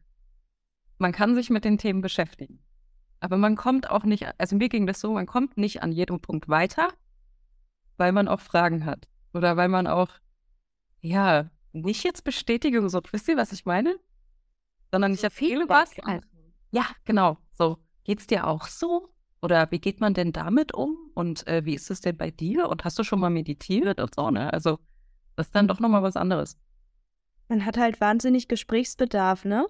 man 0.98 1.12
kann 1.12 1.36
sich 1.36 1.50
mit 1.50 1.66
den 1.66 1.78
Themen 1.78 2.02
beschäftigen. 2.02 2.60
Aber 3.20 3.38
man 3.38 3.56
kommt 3.56 3.90
auch 3.90 4.04
nicht, 4.04 4.28
also 4.38 4.56
mir 4.56 4.70
ging 4.70 4.86
das 4.86 5.00
so, 5.00 5.14
man 5.14 5.26
kommt 5.26 5.58
nicht 5.58 5.82
an 5.82 5.92
jedem 5.92 6.20
Punkt 6.20 6.48
weiter, 6.50 6.90
weil 7.98 8.12
man 8.12 8.28
auch 8.28 8.40
Fragen 8.40 8.86
hat. 8.86 9.08
Oder 9.38 9.56
weil 9.56 9.70
man 9.70 9.86
auch, 9.86 10.10
ja, 11.00 11.50
nicht 11.72 12.04
jetzt 12.04 12.24
Bestätigung, 12.24 12.90
so, 12.90 13.02
wisst 13.12 13.28
ihr, 13.28 13.38
was 13.38 13.52
ich 13.52 13.66
meine? 13.66 14.00
Sondern 14.92 15.14
ich 15.14 15.24
erzähle 15.24 15.70
was. 15.70 15.96
Ja, 16.72 16.88
genau. 17.06 17.38
So, 17.54 17.78
geht's 18.04 18.26
dir 18.26 18.48
auch 18.48 18.66
so? 18.66 19.14
Oder 19.42 19.70
wie 19.70 19.80
geht 19.80 20.02
man 20.02 20.16
denn 20.16 20.34
damit 20.34 20.74
um? 20.74 20.98
Und 21.14 21.46
äh, 21.46 21.64
wie 21.66 21.76
ist 21.76 21.92
es 21.92 22.02
denn 22.02 22.18
bei 22.18 22.32
dir? 22.32 22.68
Und 22.68 22.84
hast 22.84 22.98
du 22.98 23.04
schon 23.04 23.20
mal 23.20 23.30
meditiert 23.30 24.00
und 24.00 24.16
so, 24.16 24.32
ne? 24.32 24.52
Also, 24.52 24.80
das 25.36 25.48
ist 25.48 25.56
dann 25.56 25.68
doch 25.68 25.80
nochmal 25.80 26.02
was 26.02 26.18
anderes. 26.18 26.58
Man 27.48 27.64
hat 27.64 27.78
halt 27.78 28.02
wahnsinnig 28.02 28.48
Gesprächsbedarf, 28.48 29.46
ne? 29.46 29.68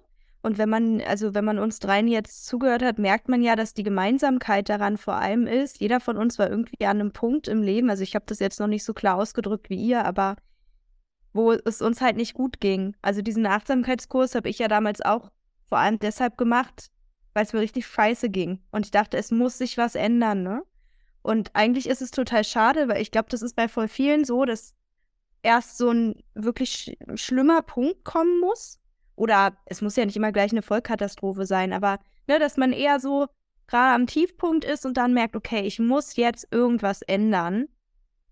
Und 0.48 0.56
wenn 0.56 0.70
man, 0.70 1.02
also 1.02 1.34
wenn 1.34 1.44
man 1.44 1.58
uns 1.58 1.78
dreien 1.78 2.08
jetzt 2.08 2.46
zugehört 2.46 2.82
hat, 2.82 2.98
merkt 2.98 3.28
man 3.28 3.42
ja, 3.42 3.54
dass 3.54 3.74
die 3.74 3.82
Gemeinsamkeit 3.82 4.70
daran 4.70 4.96
vor 4.96 5.16
allem 5.16 5.46
ist, 5.46 5.78
jeder 5.78 6.00
von 6.00 6.16
uns 6.16 6.38
war 6.38 6.48
irgendwie 6.48 6.86
an 6.86 7.00
einem 7.00 7.12
Punkt 7.12 7.48
im 7.48 7.60
Leben, 7.60 7.90
also 7.90 8.02
ich 8.02 8.14
habe 8.14 8.24
das 8.26 8.38
jetzt 8.38 8.58
noch 8.58 8.66
nicht 8.66 8.82
so 8.82 8.94
klar 8.94 9.16
ausgedrückt 9.16 9.68
wie 9.68 9.76
ihr, 9.76 10.06
aber 10.06 10.36
wo 11.34 11.52
es 11.52 11.82
uns 11.82 12.00
halt 12.00 12.16
nicht 12.16 12.32
gut 12.32 12.60
ging. 12.60 12.96
Also 13.02 13.20
diesen 13.20 13.44
Achtsamkeitskurs 13.44 14.34
habe 14.34 14.48
ich 14.48 14.58
ja 14.58 14.68
damals 14.68 15.02
auch 15.02 15.30
vor 15.66 15.76
allem 15.76 15.98
deshalb 15.98 16.38
gemacht, 16.38 16.88
weil 17.34 17.44
es 17.44 17.52
mir 17.52 17.60
richtig 17.60 17.86
scheiße 17.86 18.30
ging. 18.30 18.62
Und 18.70 18.86
ich 18.86 18.90
dachte, 18.90 19.18
es 19.18 19.30
muss 19.30 19.58
sich 19.58 19.76
was 19.76 19.96
ändern, 19.96 20.42
ne? 20.42 20.62
Und 21.20 21.50
eigentlich 21.52 21.90
ist 21.90 22.00
es 22.00 22.10
total 22.10 22.42
schade, 22.42 22.88
weil 22.88 23.02
ich 23.02 23.10
glaube, 23.10 23.28
das 23.28 23.42
ist 23.42 23.54
bei 23.54 23.68
voll 23.68 23.88
vielen 23.88 24.24
so, 24.24 24.46
dass 24.46 24.74
erst 25.42 25.76
so 25.76 25.90
ein 25.90 26.22
wirklich 26.32 26.72
sch 26.72 27.20
schlimmer 27.20 27.60
Punkt 27.60 28.02
kommen 28.02 28.40
muss, 28.40 28.80
oder 29.18 29.56
es 29.66 29.82
muss 29.82 29.96
ja 29.96 30.06
nicht 30.06 30.16
immer 30.16 30.32
gleich 30.32 30.52
eine 30.52 30.62
Vollkatastrophe 30.62 31.44
sein, 31.46 31.72
aber 31.72 31.98
ne, 32.26 32.38
dass 32.38 32.56
man 32.56 32.72
eher 32.72 33.00
so 33.00 33.26
gerade 33.66 33.94
am 33.94 34.06
Tiefpunkt 34.06 34.64
ist 34.64 34.86
und 34.86 34.96
dann 34.96 35.12
merkt, 35.12 35.36
okay, 35.36 35.60
ich 35.60 35.78
muss 35.78 36.16
jetzt 36.16 36.48
irgendwas 36.50 37.02
ändern. 37.02 37.66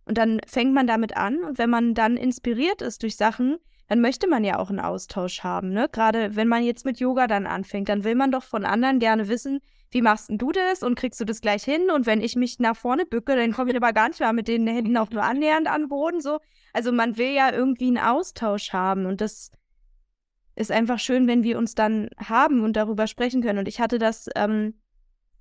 Und 0.07 0.18
dann 0.18 0.40
fängt 0.46 0.72
man 0.72 0.87
damit 0.87 1.16
an 1.16 1.42
und 1.42 1.59
wenn 1.59 1.68
man 1.68 1.94
dann 1.94 2.16
inspiriert 2.16 2.81
ist 2.81 3.03
durch 3.03 3.16
Sachen, 3.16 3.59
dann 3.88 4.01
möchte 4.01 4.29
man 4.29 4.44
ja 4.44 4.59
auch 4.59 4.70
einen 4.70 4.81
Austausch 4.81 5.42
haben. 5.42 5.70
Ne? 5.70 5.88
Gerade 5.90 6.37
wenn 6.37 6.49
man 6.49 6.62
jetzt 6.62 6.85
mit 6.85 6.99
Yoga 6.99 7.27
dann 7.27 7.46
anfängt, 7.46 7.88
dann 7.88 8.05
will 8.05 8.14
man 8.14 8.31
doch 8.31 8.44
von 8.44 8.64
anderen 8.64 8.99
gerne 8.99 9.29
wissen, 9.29 9.61
wie 9.90 10.03
machst 10.03 10.29
du 10.31 10.53
das 10.53 10.83
und 10.83 10.96
kriegst 10.96 11.20
du 11.20 11.25
das 11.25 11.40
gleich 11.40 11.64
hin? 11.64 11.90
Und 11.90 12.07
wenn 12.07 12.20
ich 12.20 12.37
mich 12.37 12.59
nach 12.59 12.77
vorne 12.77 13.07
bücke, 13.07 13.37
dann 13.37 13.53
komme 13.53 13.70
ich 13.70 13.77
aber 13.77 13.92
gar 13.92 14.09
nicht 14.09 14.20
mehr 14.20 14.33
mit 14.33 14.49
den 14.49 14.66
Händen 14.66 14.96
auch 14.96 15.11
nur 15.11 15.22
annähernd 15.22 15.68
an 15.68 15.83
den 15.83 15.88
Boden. 15.88 16.20
So. 16.20 16.38
Also 16.72 16.92
man 16.92 17.16
will 17.16 17.33
ja 17.33 17.53
irgendwie 17.53 17.88
einen 17.88 17.99
Austausch 17.99 18.72
haben 18.72 19.07
und 19.07 19.20
das 19.20 19.51
ist 20.57 20.73
einfach 20.73 20.99
schön, 20.99 21.29
wenn 21.29 21.42
wir 21.42 21.59
uns 21.59 21.75
dann 21.75 22.09
haben 22.19 22.64
und 22.64 22.77
darüber 22.77 23.07
sprechen 23.07 23.42
können. 23.42 23.59
Und 23.59 23.69
ich 23.69 23.79
hatte 23.79 23.99
das 23.99 24.29
ähm, 24.35 24.75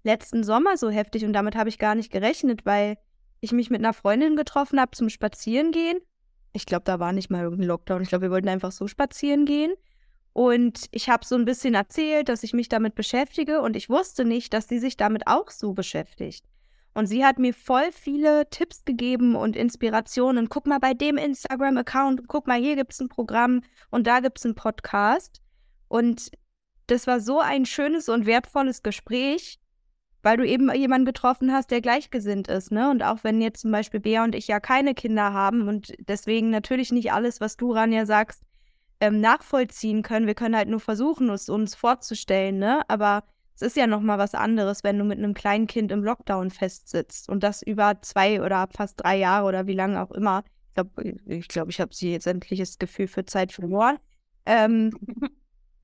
letzten 0.04 0.44
Sommer 0.44 0.78
so 0.78 0.90
heftig 0.90 1.26
und 1.26 1.34
damit 1.34 1.56
habe 1.56 1.70
ich 1.70 1.80
gar 1.80 1.96
nicht 1.96 2.12
gerechnet, 2.12 2.66
weil 2.66 2.98
ich 3.40 3.52
mich 3.52 3.70
mit 3.70 3.80
einer 3.80 3.94
Freundin 3.94 4.36
getroffen 4.36 4.80
habe 4.80 4.92
zum 4.92 5.10
Spazierengehen. 5.10 6.00
Ich 6.54 6.66
glaube, 6.66 6.84
da 6.86 7.00
war 7.00 7.14
nicht 7.14 7.30
mal 7.30 7.44
irgendein 7.44 7.68
Lockdown. 7.68 8.02
Ich 8.02 8.10
glaube, 8.10 8.24
wir 8.24 8.32
wollten 8.32 8.50
einfach 8.50 8.72
so 8.72 8.88
spazieren 8.88 9.46
gehen. 9.46 9.74
Und 10.34 10.88
ich 10.92 11.10
habe 11.10 11.26
so 11.26 11.36
ein 11.36 11.46
bisschen 11.46 11.76
erzählt, 11.76 12.28
dass 12.28 12.44
ich 12.44 12.54
mich 12.54 12.68
damit 12.68 12.94
beschäftige 12.96 13.62
und 13.62 13.78
ich 13.78 13.90
wusste 13.90 14.26
nicht, 14.26 14.54
dass 14.54 14.68
sie 14.68 14.80
sich 14.80 14.98
damit 14.98 15.28
auch 15.28 15.50
so 15.50 15.74
beschäftigt. 15.74 16.46
Und 16.96 17.08
sie 17.08 17.26
hat 17.26 17.40
mir 17.40 17.54
voll 17.54 17.92
viele 17.92 18.50
Tipps 18.50 18.86
gegeben 18.86 19.36
und 19.36 19.58
Inspirationen. 19.58 20.48
Guck 20.48 20.66
mal 20.66 20.80
bei 20.80 20.94
dem 20.94 21.18
Instagram-Account, 21.18 22.28
guck 22.30 22.48
mal, 22.48 22.60
hier 22.60 22.78
gibt 22.78 22.94
es 22.94 23.02
ein 23.02 23.10
Programm 23.10 23.62
und 23.92 24.08
da 24.08 24.22
gibt 24.22 24.40
es 24.40 24.46
einen 24.46 24.56
Podcast. 24.56 25.42
Und 25.90 26.32
das 26.88 27.06
war 27.06 27.20
so 27.20 27.42
ein 27.42 27.66
schönes 27.66 28.08
und 28.08 28.26
wertvolles 28.26 28.82
Gespräch, 28.82 29.60
weil 30.24 30.38
du 30.38 30.48
eben 30.48 30.74
jemanden 30.74 31.06
getroffen 31.06 31.52
hast, 31.52 31.70
der 31.70 31.82
gleichgesinnt 31.82 32.48
ist. 32.48 32.72
Ne? 32.72 32.90
Und 32.90 33.04
auch 33.04 33.26
wenn 33.26 33.42
jetzt 33.42 33.62
zum 33.62 33.72
Beispiel 33.72 34.00
Bea 34.00 34.24
und 34.24 34.34
ich 34.34 34.48
ja 34.48 34.62
keine 34.62 34.94
Kinder 34.94 35.34
haben 35.34 35.68
und 35.68 35.94
deswegen 36.00 36.50
natürlich 36.50 36.94
nicht 36.94 37.12
alles, 37.12 37.42
was 37.42 37.58
du, 37.58 37.74
Rania, 37.74 38.06
sagst, 38.06 38.42
ähm, 39.02 39.20
nachvollziehen 39.20 40.02
können. 40.02 40.28
Wir 40.28 40.36
können 40.36 40.56
halt 40.56 40.70
nur 40.70 40.80
versuchen, 40.80 41.30
es 41.30 41.50
uns 41.50 41.76
vorzustellen. 41.76 42.58
Ne? 42.58 42.90
Aber 42.90 43.26
es 43.56 43.62
ist 43.62 43.78
ja 43.78 43.88
noch 43.88 44.02
mal 44.02 44.18
was 44.18 44.36
anderes, 44.36 44.84
wenn 44.84 44.98
du 44.98 45.06
mit 45.06 45.18
einem 45.18 45.34
kleinen 45.34 45.66
Kind 45.68 45.92
im 45.92 46.04
Lockdown 46.04 46.50
festsitzt 46.50 47.30
und 47.30 47.42
das 47.42 47.62
über 47.62 48.02
zwei 48.02 48.42
oder 48.42 48.68
fast 48.76 49.02
drei 49.02 49.18
Jahre 49.18 49.48
oder 49.48 49.66
wie 49.66 49.74
lange 49.74 50.02
auch 50.02 50.12
immer. 50.12 50.44
Ich 50.68 50.74
glaube, 50.76 51.16
ich, 51.26 51.48
glaub, 51.48 51.70
ich 51.70 51.80
habe 51.80 51.96
sie 51.96 52.12
jetzt 52.12 52.28
endliches 52.28 52.78
Gefühl 52.80 53.08
für 53.08 53.26
Zeit 53.26 53.54
verloren. 53.54 53.98
Ähm, 54.46 54.92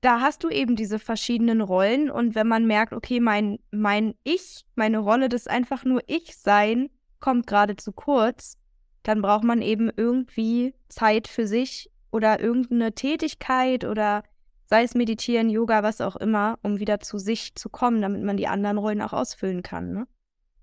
da 0.02 0.20
hast 0.20 0.44
du 0.44 0.50
eben 0.50 0.76
diese 0.76 0.98
verschiedenen 0.98 1.62
Rollen 1.62 2.10
und 2.10 2.34
wenn 2.34 2.46
man 2.46 2.66
merkt, 2.66 2.92
okay, 2.92 3.20
mein, 3.20 3.58
mein 3.70 4.14
Ich, 4.22 4.66
meine 4.74 4.98
Rolle 4.98 5.30
des 5.30 5.46
einfach 5.46 5.84
nur 5.84 6.02
Ich-Sein 6.08 6.90
kommt 7.20 7.46
gerade 7.46 7.76
zu 7.76 7.92
kurz, 7.92 8.58
dann 9.02 9.22
braucht 9.22 9.44
man 9.44 9.62
eben 9.62 9.90
irgendwie 9.96 10.74
Zeit 10.88 11.26
für 11.26 11.46
sich 11.46 11.90
oder 12.10 12.38
irgendeine 12.38 12.92
Tätigkeit 12.92 13.84
oder 13.84 14.24
sei 14.66 14.84
es 14.84 14.94
Meditieren, 14.94 15.50
Yoga, 15.50 15.82
was 15.82 16.00
auch 16.00 16.16
immer, 16.16 16.58
um 16.62 16.78
wieder 16.78 17.00
zu 17.00 17.18
sich 17.18 17.54
zu 17.54 17.68
kommen, 17.68 18.02
damit 18.02 18.22
man 18.22 18.36
die 18.36 18.48
anderen 18.48 18.78
Rollen 18.78 19.02
auch 19.02 19.12
ausfüllen 19.12 19.62
kann. 19.62 19.92
Ne? 19.92 20.06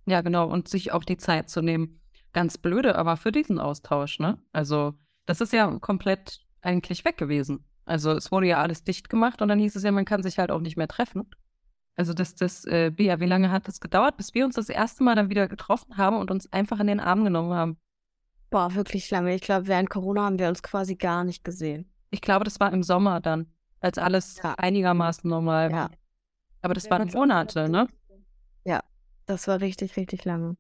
Ja, 0.06 0.22
genau. 0.22 0.50
Und 0.50 0.68
sich 0.68 0.92
auch 0.92 1.04
die 1.04 1.18
Zeit 1.18 1.50
zu 1.50 1.62
nehmen. 1.62 2.02
Ganz 2.34 2.58
blöde, 2.58 2.96
aber 2.96 3.18
für 3.18 3.32
diesen 3.32 3.60
Austausch, 3.60 4.20
ne? 4.20 4.38
Also, 4.52 4.94
das 5.26 5.42
ist 5.42 5.54
ja 5.54 5.68
komplett 5.80 6.42
eigentlich 6.62 7.06
weg 7.06 7.18
gewesen. 7.18 7.66
Also, 7.86 8.12
es 8.12 8.32
wurde 8.32 8.48
ja 8.48 8.62
alles 8.62 8.84
dicht 8.84 9.10
gemacht 9.10 9.42
und 9.42 9.48
dann 9.48 9.60
hieß 9.60 9.76
es 9.76 9.84
ja, 9.84 9.92
man 9.92 10.06
kann 10.06 10.22
sich 10.22 10.38
halt 10.38 10.52
auch 10.52 10.62
nicht 10.62 10.78
mehr 10.78 10.88
treffen. 10.88 11.28
Also, 11.96 12.14
das, 12.14 12.36
das, 12.36 12.66
äh, 12.66 12.92
Bea, 12.96 13.20
wie 13.20 13.26
lange 13.26 13.52
hat 13.52 13.68
das 13.68 13.80
gedauert, 13.80 14.18
bis 14.18 14.34
wir 14.34 14.46
uns 14.46 14.56
das 14.56 14.70
erste 14.70 15.04
Mal 15.04 15.16
dann 15.16 15.30
wieder 15.30 15.48
getroffen 15.48 15.98
haben 15.98 16.18
und 16.18 16.30
uns 16.30 16.52
einfach 16.54 16.80
in 16.80 16.88
den 16.88 17.00
Arm 17.00 17.24
genommen 17.24 17.54
haben? 17.54 17.78
Boah, 18.50 18.74
wirklich 18.74 19.10
lange. 19.12 19.36
Ich 19.36 19.42
glaube, 19.42 19.68
während 19.68 19.90
Corona 19.90 20.26
haben 20.26 20.40
wir 20.40 20.50
uns 20.50 20.64
quasi 20.64 20.96
gar 20.96 21.24
nicht 21.24 21.44
gesehen. 21.44 21.92
Ich 22.10 22.22
glaube, 22.22 22.46
das 22.46 22.60
war 22.60 22.74
im 22.74 22.84
Sommer 22.84 23.20
dann 23.20 23.48
als 23.82 23.98
alles 23.98 24.38
ja. 24.44 24.56
einigermaßen 24.56 25.30
normal 25.30 25.72
war. 25.72 25.92
Ja. 25.92 25.98
Aber 26.62 26.74
das 26.74 26.90
waren 26.90 27.10
Monate, 27.10 27.70
ne? 27.70 27.88
Ja, 28.66 28.82
das 29.26 29.48
war 29.48 29.62
richtig, 29.62 29.96
richtig 29.96 30.26
lange. 30.26 30.58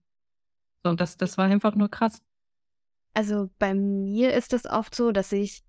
So, 0.83 0.89
und 0.91 1.01
das, 1.01 1.17
das 1.17 1.37
war 1.37 1.45
einfach 1.45 1.75
nur 1.75 1.89
krass. 1.89 2.21
Also 3.13 3.49
bei 3.59 3.73
mir 3.73 4.33
ist 4.33 4.53
es 4.53 4.65
oft 4.65 4.95
so, 4.95 5.11
dass 5.11 5.31
ich, 5.31 5.63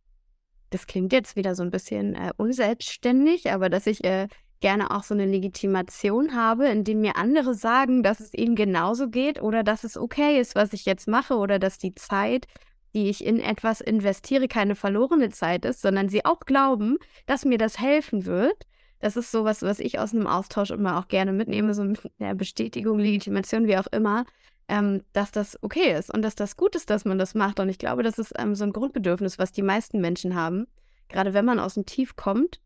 das 0.70 0.86
klingt 0.86 1.12
jetzt 1.12 1.34
wieder 1.34 1.54
so 1.54 1.62
ein 1.62 1.70
bisschen 1.70 2.14
äh, 2.14 2.32
unselbstständig, 2.36 3.50
aber 3.50 3.68
dass 3.68 3.86
ich 3.86 4.04
äh, 4.04 4.28
gerne 4.60 4.90
auch 4.90 5.02
so 5.02 5.14
eine 5.14 5.26
Legitimation 5.26 6.34
habe, 6.36 6.68
indem 6.68 7.00
mir 7.00 7.16
andere 7.16 7.54
sagen, 7.54 8.02
dass 8.02 8.20
es 8.20 8.34
ihnen 8.34 8.54
genauso 8.54 9.08
geht 9.08 9.42
oder 9.42 9.64
dass 9.64 9.84
es 9.84 9.96
okay 9.96 10.38
ist, 10.38 10.54
was 10.54 10.72
ich 10.72 10.84
jetzt 10.84 11.08
mache 11.08 11.34
oder 11.34 11.58
dass 11.58 11.78
die 11.78 11.94
Zeit 11.94 12.46
die 12.94 13.08
ich 13.08 13.24
in 13.24 13.40
etwas 13.40 13.80
investiere, 13.80 14.48
keine 14.48 14.74
verlorene 14.74 15.30
Zeit 15.30 15.64
ist, 15.64 15.82
sondern 15.82 16.08
sie 16.08 16.24
auch 16.24 16.40
glauben, 16.40 16.98
dass 17.26 17.44
mir 17.44 17.58
das 17.58 17.78
helfen 17.80 18.26
wird, 18.26 18.66
Das 19.02 19.16
ist 19.16 19.30
sowas, 19.32 19.62
was 19.62 19.80
ich 19.80 19.98
aus 19.98 20.12
einem 20.14 20.26
Austausch 20.26 20.70
immer 20.70 20.98
auch 20.98 21.08
gerne 21.08 21.32
mitnehme, 21.32 21.72
so 21.72 21.82
mit 21.84 22.00
der 22.18 22.34
Bestätigung, 22.34 22.98
Legitimation, 22.98 23.66
wie 23.66 23.78
auch 23.78 23.86
immer, 23.88 24.26
ähm, 24.68 25.02
dass 25.14 25.32
das 25.32 25.58
okay 25.62 25.96
ist 25.98 26.12
und 26.12 26.22
dass 26.22 26.34
das 26.34 26.56
gut 26.56 26.76
ist, 26.76 26.90
dass 26.90 27.04
man 27.06 27.18
das 27.18 27.34
macht. 27.34 27.60
Und 27.60 27.70
ich 27.70 27.78
glaube, 27.78 28.02
das 28.02 28.18
ist 28.18 28.34
ähm, 28.38 28.54
so 28.54 28.64
ein 28.64 28.72
Grundbedürfnis, 28.72 29.38
was 29.38 29.52
die 29.52 29.62
meisten 29.62 30.00
Menschen 30.00 30.34
haben, 30.34 30.66
gerade 31.08 31.32
wenn 31.34 31.46
man 31.46 31.58
aus 31.58 31.74
dem 31.74 31.86
Tief 31.86 32.14
kommt, 32.16 32.60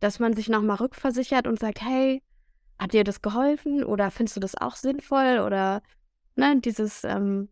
dass 0.00 0.18
man 0.18 0.34
sich 0.34 0.48
nochmal 0.48 0.76
rückversichert 0.76 1.46
und 1.46 1.58
sagt, 1.58 1.80
hey, 1.82 2.22
hat 2.78 2.92
dir 2.92 3.04
das 3.04 3.22
geholfen 3.22 3.82
oder 3.82 4.10
findest 4.10 4.36
du 4.36 4.40
das 4.40 4.56
auch 4.56 4.76
sinnvoll 4.76 5.40
oder 5.44 5.82
ne, 6.36 6.60
dieses 6.60 7.04
ähm, 7.04 7.48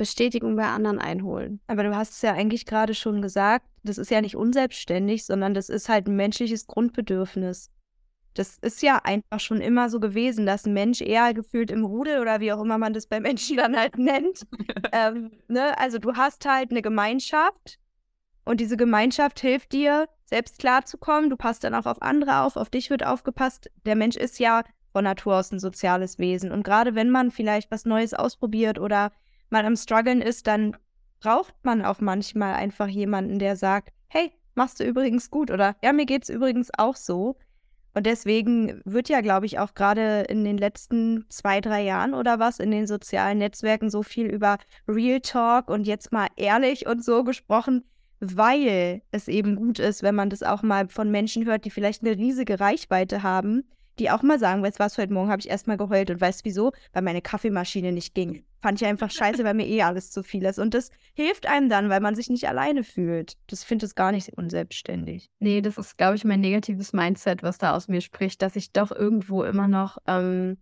Bestätigung 0.00 0.56
bei 0.56 0.64
anderen 0.64 0.98
einholen. 0.98 1.60
Aber 1.66 1.82
du 1.82 1.94
hast 1.94 2.12
es 2.14 2.22
ja 2.22 2.32
eigentlich 2.32 2.64
gerade 2.64 2.94
schon 2.94 3.20
gesagt, 3.20 3.66
das 3.82 3.98
ist 3.98 4.10
ja 4.10 4.22
nicht 4.22 4.34
unselbstständig, 4.34 5.26
sondern 5.26 5.52
das 5.52 5.68
ist 5.68 5.90
halt 5.90 6.08
ein 6.08 6.16
menschliches 6.16 6.66
Grundbedürfnis. 6.66 7.70
Das 8.32 8.56
ist 8.62 8.80
ja 8.80 9.00
einfach 9.04 9.40
schon 9.40 9.60
immer 9.60 9.90
so 9.90 10.00
gewesen, 10.00 10.46
dass 10.46 10.64
ein 10.64 10.72
Mensch 10.72 11.02
eher 11.02 11.34
gefühlt 11.34 11.70
im 11.70 11.84
Rudel 11.84 12.20
oder 12.20 12.40
wie 12.40 12.50
auch 12.50 12.62
immer 12.62 12.78
man 12.78 12.94
das 12.94 13.08
bei 13.08 13.20
Menschen 13.20 13.56
dann 13.58 13.76
halt 13.76 13.98
nennt. 13.98 14.46
ähm, 14.92 15.32
ne? 15.48 15.76
Also 15.78 15.98
du 15.98 16.14
hast 16.14 16.46
halt 16.46 16.70
eine 16.70 16.80
Gemeinschaft 16.80 17.78
und 18.46 18.58
diese 18.58 18.78
Gemeinschaft 18.78 19.40
hilft 19.40 19.72
dir, 19.72 20.08
selbst 20.24 20.60
klarzukommen. 20.60 21.28
Du 21.28 21.36
passt 21.36 21.62
dann 21.62 21.74
auch 21.74 21.84
auf 21.84 22.00
andere 22.00 22.40
auf, 22.40 22.56
auf 22.56 22.70
dich 22.70 22.88
wird 22.88 23.04
aufgepasst. 23.04 23.70
Der 23.84 23.96
Mensch 23.96 24.16
ist 24.16 24.38
ja 24.38 24.62
von 24.94 25.04
Natur 25.04 25.36
aus 25.36 25.52
ein 25.52 25.58
soziales 25.58 26.18
Wesen. 26.18 26.52
Und 26.52 26.62
gerade 26.62 26.94
wenn 26.94 27.10
man 27.10 27.30
vielleicht 27.30 27.70
was 27.70 27.84
Neues 27.84 28.14
ausprobiert 28.14 28.78
oder 28.78 29.12
mal 29.50 29.64
am 29.64 29.76
Struggeln 29.76 30.22
ist, 30.22 30.46
dann 30.46 30.76
braucht 31.20 31.54
man 31.62 31.84
auch 31.84 32.00
manchmal 32.00 32.54
einfach 32.54 32.88
jemanden, 32.88 33.38
der 33.38 33.56
sagt, 33.56 33.92
hey, 34.08 34.32
machst 34.54 34.80
du 34.80 34.84
übrigens 34.84 35.30
gut 35.30 35.50
oder 35.50 35.76
ja, 35.82 35.92
mir 35.92 36.06
geht's 36.06 36.28
übrigens 36.28 36.70
auch 36.76 36.96
so. 36.96 37.36
Und 37.92 38.06
deswegen 38.06 38.80
wird 38.84 39.08
ja, 39.08 39.20
glaube 39.20 39.46
ich, 39.46 39.58
auch 39.58 39.74
gerade 39.74 40.22
in 40.28 40.44
den 40.44 40.58
letzten 40.58 41.24
zwei, 41.28 41.60
drei 41.60 41.82
Jahren 41.82 42.14
oder 42.14 42.38
was 42.38 42.60
in 42.60 42.70
den 42.70 42.86
sozialen 42.86 43.38
Netzwerken 43.38 43.90
so 43.90 44.02
viel 44.02 44.26
über 44.26 44.58
Real 44.86 45.20
Talk 45.20 45.68
und 45.68 45.86
jetzt 45.86 46.12
mal 46.12 46.28
ehrlich 46.36 46.86
und 46.86 47.04
so 47.04 47.24
gesprochen, 47.24 47.84
weil 48.20 49.02
es 49.10 49.26
eben 49.26 49.56
gut 49.56 49.80
ist, 49.80 50.02
wenn 50.02 50.14
man 50.14 50.30
das 50.30 50.42
auch 50.42 50.62
mal 50.62 50.88
von 50.88 51.10
Menschen 51.10 51.46
hört, 51.46 51.64
die 51.64 51.70
vielleicht 51.70 52.02
eine 52.02 52.16
riesige 52.16 52.60
Reichweite 52.60 53.22
haben, 53.22 53.64
die 53.98 54.10
auch 54.10 54.22
mal 54.22 54.38
sagen, 54.38 54.62
weißt 54.62 54.78
was, 54.78 54.96
heute 54.96 55.12
Morgen 55.12 55.30
habe 55.30 55.40
ich 55.40 55.50
erstmal 55.50 55.76
geheult 55.76 56.10
und 56.10 56.20
weißt 56.20 56.44
wieso? 56.44 56.72
Weil 56.92 57.02
meine 57.02 57.22
Kaffeemaschine 57.22 57.92
nicht 57.92 58.14
ging. 58.14 58.44
Fand 58.60 58.80
ich 58.80 58.86
einfach 58.86 59.10
scheiße, 59.10 59.42
weil 59.42 59.54
mir 59.54 59.66
eh 59.66 59.82
alles 59.82 60.10
zu 60.10 60.22
viel 60.22 60.44
ist. 60.44 60.58
Und 60.58 60.74
das 60.74 60.90
hilft 61.14 61.46
einem 61.46 61.68
dann, 61.68 61.88
weil 61.88 62.00
man 62.00 62.14
sich 62.14 62.28
nicht 62.28 62.46
alleine 62.46 62.84
fühlt. 62.84 63.38
Das 63.46 63.64
finde 63.64 63.86
ich 63.86 63.94
gar 63.94 64.12
nicht 64.12 64.36
unselbstständig. 64.36 65.30
Nee, 65.38 65.62
das 65.62 65.78
ist, 65.78 65.96
glaube 65.96 66.16
ich, 66.16 66.24
mein 66.24 66.40
negatives 66.40 66.92
Mindset, 66.92 67.42
was 67.42 67.56
da 67.56 67.74
aus 67.74 67.88
mir 67.88 68.02
spricht, 68.02 68.42
dass 68.42 68.56
ich 68.56 68.72
doch 68.72 68.90
irgendwo 68.90 69.44
immer 69.44 69.66
noch, 69.66 69.96
ähm, 70.06 70.58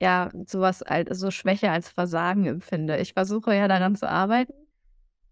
ja, 0.00 0.30
sowas 0.46 0.82
als 0.82 1.18
so 1.18 1.30
Schwäche 1.30 1.70
als 1.70 1.90
Versagen 1.90 2.46
empfinde. 2.46 2.98
Ich 2.98 3.12
versuche 3.12 3.54
ja 3.54 3.68
daran 3.68 3.94
zu 3.94 4.08
arbeiten. 4.08 4.54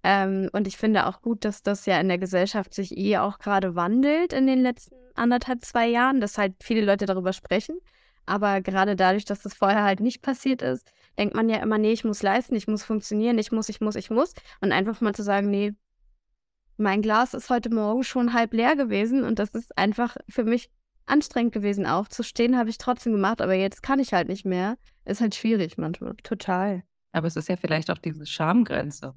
Ähm, 0.03 0.49
und 0.53 0.67
ich 0.67 0.77
finde 0.77 1.07
auch 1.07 1.23
gut, 1.23 1.45
dass 1.45 1.63
das 1.63 1.87
ja 1.87 2.01
in 2.01 2.09
der 2.09 2.19
Gesellschaft 2.19 2.75
sich 2.75 2.97
eh 2.97 3.19
auch 3.19 3.39
gerade 3.39 3.75
wandelt 3.75 4.33
in 4.33 4.47
den 4.47 4.61
letzten 4.61 4.95
anderthalb, 5.15 5.65
zwei 5.65 5.89
Jahren, 5.89 6.21
dass 6.21 6.39
halt 6.39 6.55
viele 6.63 6.83
Leute 6.83 7.07
darüber 7.07 7.33
sprechen. 7.33 7.79
Aber 8.27 8.61
gerade 8.61 8.97
dadurch, 8.97 9.25
dass 9.25 9.43
das 9.43 9.55
vorher 9.55 9.83
halt 9.83 10.01
nicht 10.01 10.23
passiert 10.23 10.63
ist, 10.63 10.91
denkt 11.21 11.35
man 11.35 11.51
ja 11.51 11.59
immer, 11.59 11.77
nee, 11.77 11.93
ich 11.93 12.05
muss 12.05 12.23
leisten, 12.23 12.57
ich 12.57 12.67
muss 12.67 12.83
funktionieren, 12.83 13.39
ich 13.39 13.53
muss, 13.53 13.69
ich 13.69 13.81
muss, 13.81 13.95
ich 13.95 14.09
muss. 14.09 14.35
Und 14.63 14.73
einfach 14.73 15.01
mal 15.03 15.15
zu 15.15 15.23
sagen, 15.23 15.51
nee, 15.51 15.75
mein 16.79 17.03
Glas 17.03 17.35
ist 17.35 17.51
heute 17.51 17.69
Morgen 17.69 18.03
schon 18.03 18.33
halb 18.33 18.55
leer 18.55 18.75
gewesen 18.75 19.23
und 19.23 19.39
das 19.39 19.51
ist 19.51 19.77
einfach 19.77 20.17
für 20.31 20.45
mich 20.45 20.71
anstrengend 21.05 21.53
gewesen 21.53 21.85
aufzustehen, 21.87 22.57
habe 22.57 22.71
ich 22.71 22.79
trotzdem 22.79 23.13
gemacht, 23.13 23.43
aber 23.43 23.55
jetzt 23.55 23.83
kann 23.83 23.99
ich 23.99 24.15
halt 24.15 24.29
nicht 24.29 24.47
mehr. 24.47 24.79
Ist 25.05 25.21
halt 25.21 25.35
schwierig 25.35 25.77
manchmal. 25.77 26.15
Total. 26.23 26.85
Aber 27.13 27.27
es 27.27 27.37
ist 27.37 27.49
ja 27.49 27.57
vielleicht 27.57 27.91
auch 27.91 27.99
diese 27.99 28.25
Schamgrenze. 28.25 29.15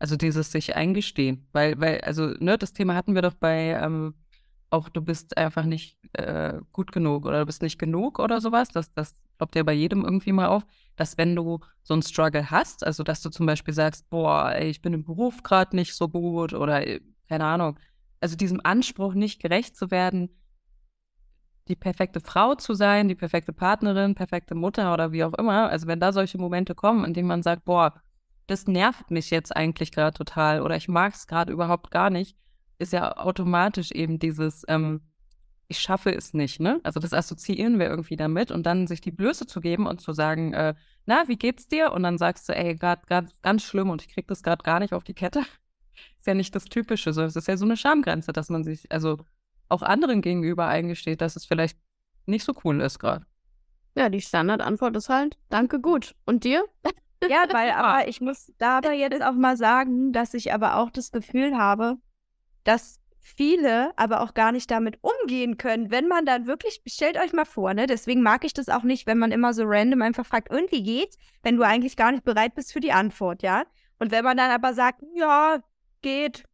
Also 0.00 0.16
dieses 0.16 0.50
sich 0.50 0.74
eingestehen. 0.74 1.46
Weil, 1.52 1.78
weil, 1.80 2.00
also, 2.00 2.34
ne, 2.38 2.58
das 2.58 2.72
Thema 2.72 2.94
hatten 2.94 3.14
wir 3.14 3.22
doch 3.22 3.34
bei 3.34 3.78
ähm, 3.80 4.14
auch 4.70 4.88
du 4.88 5.00
bist 5.02 5.36
einfach 5.36 5.64
nicht 5.64 5.98
äh, 6.14 6.60
gut 6.72 6.92
genug 6.92 7.26
oder 7.26 7.40
du 7.40 7.46
bist 7.46 7.62
nicht 7.62 7.78
genug 7.78 8.18
oder 8.18 8.40
sowas. 8.40 8.68
Das, 8.68 8.92
das 8.92 9.14
glaubt 9.38 9.56
ja 9.56 9.62
bei 9.62 9.72
jedem 9.72 10.04
irgendwie 10.04 10.32
mal 10.32 10.48
auf, 10.48 10.66
dass 10.96 11.16
wenn 11.16 11.34
du 11.34 11.60
so 11.82 11.94
einen 11.94 12.02
Struggle 12.02 12.50
hast, 12.50 12.84
also 12.84 13.02
dass 13.02 13.22
du 13.22 13.30
zum 13.30 13.46
Beispiel 13.46 13.72
sagst, 13.72 14.10
boah, 14.10 14.52
ey, 14.52 14.68
ich 14.68 14.82
bin 14.82 14.92
im 14.92 15.04
Beruf 15.04 15.42
gerade 15.42 15.74
nicht 15.74 15.94
so 15.94 16.08
gut 16.08 16.52
oder 16.52 16.86
äh, 16.86 17.00
keine 17.28 17.44
Ahnung, 17.44 17.78
also 18.20 18.36
diesem 18.36 18.60
Anspruch 18.62 19.14
nicht 19.14 19.40
gerecht 19.40 19.76
zu 19.76 19.90
werden, 19.90 20.30
die 21.68 21.76
perfekte 21.76 22.20
Frau 22.20 22.54
zu 22.54 22.74
sein, 22.74 23.08
die 23.08 23.14
perfekte 23.14 23.52
Partnerin, 23.52 24.14
perfekte 24.14 24.54
Mutter 24.54 24.92
oder 24.92 25.12
wie 25.12 25.22
auch 25.22 25.34
immer. 25.34 25.68
Also 25.68 25.86
wenn 25.86 26.00
da 26.00 26.12
solche 26.12 26.38
Momente 26.38 26.74
kommen, 26.74 27.04
in 27.04 27.14
denen 27.14 27.28
man 27.28 27.42
sagt, 27.42 27.64
boah, 27.64 27.94
das 28.46 28.66
nervt 28.66 29.10
mich 29.10 29.30
jetzt 29.30 29.54
eigentlich 29.54 29.92
gerade 29.92 30.16
total 30.16 30.62
oder 30.62 30.76
ich 30.76 30.88
mag 30.88 31.14
es 31.14 31.26
gerade 31.26 31.52
überhaupt 31.52 31.90
gar 31.90 32.10
nicht, 32.10 32.36
ist 32.78 32.92
ja 32.92 33.16
automatisch 33.18 33.90
eben 33.92 34.18
dieses, 34.18 34.64
ähm, 34.68 35.02
ich 35.68 35.80
schaffe 35.80 36.14
es 36.14 36.32
nicht, 36.32 36.60
ne? 36.60 36.80
Also 36.82 36.98
das 36.98 37.12
assoziieren 37.12 37.78
wir 37.78 37.88
irgendwie 37.88 38.16
damit 38.16 38.50
und 38.50 38.64
dann 38.64 38.86
sich 38.86 39.02
die 39.02 39.10
Blöße 39.10 39.46
zu 39.46 39.60
geben 39.60 39.86
und 39.86 40.00
zu 40.00 40.12
sagen, 40.12 40.54
äh, 40.54 40.74
na, 41.04 41.28
wie 41.28 41.36
geht's 41.36 41.68
dir? 41.68 41.92
Und 41.92 42.02
dann 42.02 42.16
sagst 42.16 42.48
du, 42.48 42.56
ey, 42.56 42.74
gerade 42.74 43.28
ganz 43.42 43.62
schlimm 43.62 43.90
und 43.90 44.02
ich 44.02 44.08
krieg 44.08 44.26
das 44.28 44.42
gerade 44.42 44.62
gar 44.62 44.80
nicht 44.80 44.94
auf 44.94 45.04
die 45.04 45.14
Kette. 45.14 45.40
ist 46.18 46.26
ja 46.26 46.34
nicht 46.34 46.54
das 46.54 46.64
Typische, 46.64 47.12
so 47.12 47.22
es 47.22 47.36
ist 47.36 47.48
ja 47.48 47.56
so 47.56 47.66
eine 47.66 47.76
Schamgrenze, 47.76 48.32
dass 48.32 48.48
man 48.48 48.64
sich 48.64 48.90
also 48.90 49.18
auch 49.68 49.82
anderen 49.82 50.22
gegenüber 50.22 50.66
eingesteht, 50.66 51.20
dass 51.20 51.36
es 51.36 51.44
vielleicht 51.44 51.78
nicht 52.24 52.44
so 52.44 52.54
cool 52.64 52.80
ist 52.80 52.98
gerade. 52.98 53.26
Ja, 53.94 54.08
die 54.08 54.22
Standardantwort 54.22 54.96
ist 54.96 55.08
halt, 55.10 55.36
danke, 55.50 55.80
gut. 55.80 56.14
Und 56.24 56.44
dir? 56.44 56.64
Ja, 57.28 57.44
weil 57.52 57.70
aber 57.72 58.08
ich 58.08 58.20
muss 58.22 58.52
da 58.58 58.78
aber 58.78 58.92
jetzt 58.92 59.22
auch 59.22 59.34
mal 59.34 59.56
sagen, 59.56 60.12
dass 60.12 60.32
ich 60.32 60.52
aber 60.54 60.76
auch 60.76 60.90
das 60.90 61.10
Gefühl 61.10 61.58
habe, 61.58 61.96
dass 62.64 63.00
viele 63.20 63.92
aber 63.96 64.20
auch 64.22 64.34
gar 64.34 64.52
nicht 64.52 64.70
damit 64.70 64.98
umgehen 65.02 65.58
können, 65.58 65.90
wenn 65.90 66.08
man 66.08 66.24
dann 66.24 66.46
wirklich, 66.46 66.80
stellt 66.86 67.18
euch 67.18 67.32
mal 67.32 67.44
vor, 67.44 67.74
ne? 67.74 67.86
Deswegen 67.86 68.22
mag 68.22 68.44
ich 68.44 68.54
das 68.54 68.68
auch 68.68 68.82
nicht, 68.82 69.06
wenn 69.06 69.18
man 69.18 69.32
immer 69.32 69.52
so 69.52 69.64
random 69.66 70.02
einfach 70.02 70.26
fragt, 70.26 70.50
und 70.50 70.70
wie 70.72 70.82
geht's, 70.82 71.18
wenn 71.42 71.56
du 71.56 71.62
eigentlich 71.62 71.96
gar 71.96 72.12
nicht 72.12 72.24
bereit 72.24 72.54
bist 72.54 72.72
für 72.72 72.80
die 72.80 72.92
Antwort, 72.92 73.42
ja? 73.42 73.64
Und 73.98 74.10
wenn 74.10 74.24
man 74.24 74.36
dann 74.36 74.50
aber 74.50 74.74
sagt, 74.74 75.02
ja, 75.14 75.58
geht, 76.02 76.44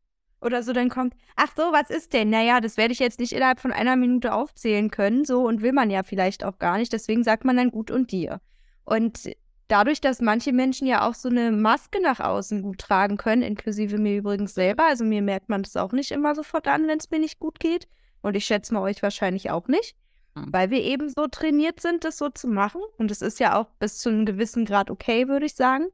oder 0.44 0.62
so, 0.62 0.72
dann 0.72 0.90
kommt, 0.90 1.14
ach 1.37 1.53
so, 1.57 1.62
was 1.72 1.90
ist 1.90 2.12
denn? 2.12 2.31
Naja, 2.31 2.61
das 2.61 2.77
werde 2.77 2.92
ich 2.92 2.98
jetzt 2.98 3.18
nicht 3.18 3.33
innerhalb 3.33 3.61
von 3.61 3.72
einer 3.72 3.96
Minute 3.96 4.35
aufzählen 4.35 4.90
können, 4.90 5.24
so 5.24 5.46
und 5.46 5.62
will 5.62 5.72
man 5.72 5.90
ja 5.90 6.03
vielleicht 6.03 6.44
auch 6.44 6.59
gar 6.59 6.77
nicht. 6.77 6.92
Deswegen 6.92 7.24
sagt 7.24 7.44
man 7.44 7.57
dann 7.57 7.70
gut 7.70 7.90
und 7.90 8.12
dir. 8.12 8.40
Und 8.85 9.31
dadurch, 9.68 10.00
dass 10.00 10.20
manche 10.20 10.53
Menschen 10.53 10.87
ja 10.87 11.09
auch 11.09 11.14
so 11.14 11.29
eine 11.29 11.53
Maske 11.53 12.00
nach 12.00 12.20
außen 12.20 12.62
gut 12.62 12.79
tragen 12.79 13.16
können, 13.16 13.42
inklusive 13.42 13.98
mir 13.98 14.18
übrigens 14.18 14.55
selber, 14.55 14.85
also 14.85 15.05
mir 15.05 15.22
merkt 15.22 15.48
man 15.48 15.62
das 15.62 15.77
auch 15.77 15.92
nicht 15.92 16.11
immer 16.11 16.35
sofort 16.35 16.68
an, 16.68 16.87
wenn 16.87 16.98
es 16.98 17.11
mir 17.11 17.18
nicht 17.18 17.38
gut 17.38 17.61
geht. 17.61 17.88
Und 18.22 18.37
ich 18.37 18.44
schätze 18.44 18.72
mal 18.72 18.81
euch 18.81 19.03
wahrscheinlich 19.03 19.50
auch 19.50 19.68
nicht, 19.68 19.96
mhm. 20.35 20.53
weil 20.53 20.70
wir 20.70 20.83
eben 20.83 21.09
so 21.09 21.27
trainiert 21.27 21.81
sind, 21.81 22.05
das 22.05 22.16
so 22.16 22.31
zu 22.31 22.48
machen. 22.48 22.81
Und 22.96 23.11
es 23.11 23.22
ist 23.22 23.40
ja 23.40 23.59
auch 23.59 23.68
bis 23.79 23.98
zu 23.98 24.09
einem 24.09 24.24
gewissen 24.24 24.64
Grad 24.64 24.90
okay, 24.90 25.29
würde 25.29 25.46
ich 25.46 25.55
sagen, 25.55 25.88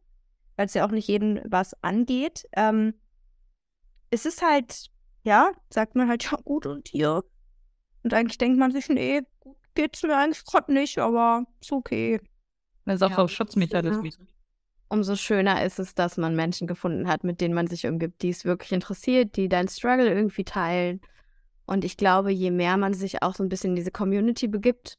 weil 0.57 0.67
es 0.67 0.75
ja 0.75 0.87
auch 0.87 0.93
nicht 0.93 1.09
jeden 1.09 1.41
was 1.45 1.75
angeht. 1.83 2.47
Ähm, 2.53 2.95
es 4.11 4.27
ist 4.27 4.43
halt, 4.43 4.87
ja, 5.23 5.53
sagt 5.71 5.97
man 5.97 6.09
halt, 6.09 6.25
ja, 6.31 6.39
gut 6.45 6.67
und 6.67 6.89
hier. 6.89 7.25
Und 8.03 8.15
eigentlich 8.15 8.39
denkt 8.39 8.59
man 8.59 8.73
sich, 8.73 8.89
nee, 8.89 9.23
gut 9.41 9.57
geht's 9.75 10.03
mir 10.03 10.17
eigentlich 10.17 10.45
gerade 10.45 10.73
nicht, 10.73 10.99
aber 10.99 11.45
ist 11.61 11.73
okay. 11.73 12.21
Eine 12.85 12.99
Sache 12.99 13.21
ja, 13.21 13.29
Schutzmechanismus. 13.29 14.19
Umso 14.89 15.15
schöner 15.15 15.65
ist 15.65 15.79
es, 15.79 15.95
dass 15.95 16.17
man 16.17 16.35
Menschen 16.35 16.67
gefunden 16.67 17.07
hat, 17.07 17.23
mit 17.23 17.41
denen 17.41 17.55
man 17.55 17.69
sich 17.69 17.87
umgibt, 17.87 18.23
die 18.23 18.31
es 18.31 18.45
wirklich 18.45 18.73
interessiert, 18.73 19.37
die 19.37 19.49
deinen 19.49 19.69
Struggle 19.69 20.13
irgendwie 20.13 20.45
teilen. 20.45 21.01
Und 21.65 21.85
ich 21.85 21.97
glaube, 21.97 22.33
je 22.33 22.51
mehr 22.51 22.77
man 22.77 22.95
sich 22.95 23.23
auch 23.23 23.37
so 23.37 23.45
ein 23.45 23.49
bisschen 23.49 23.71
in 23.71 23.77
diese 23.77 23.93
Community 23.93 24.49
begibt, 24.49 24.99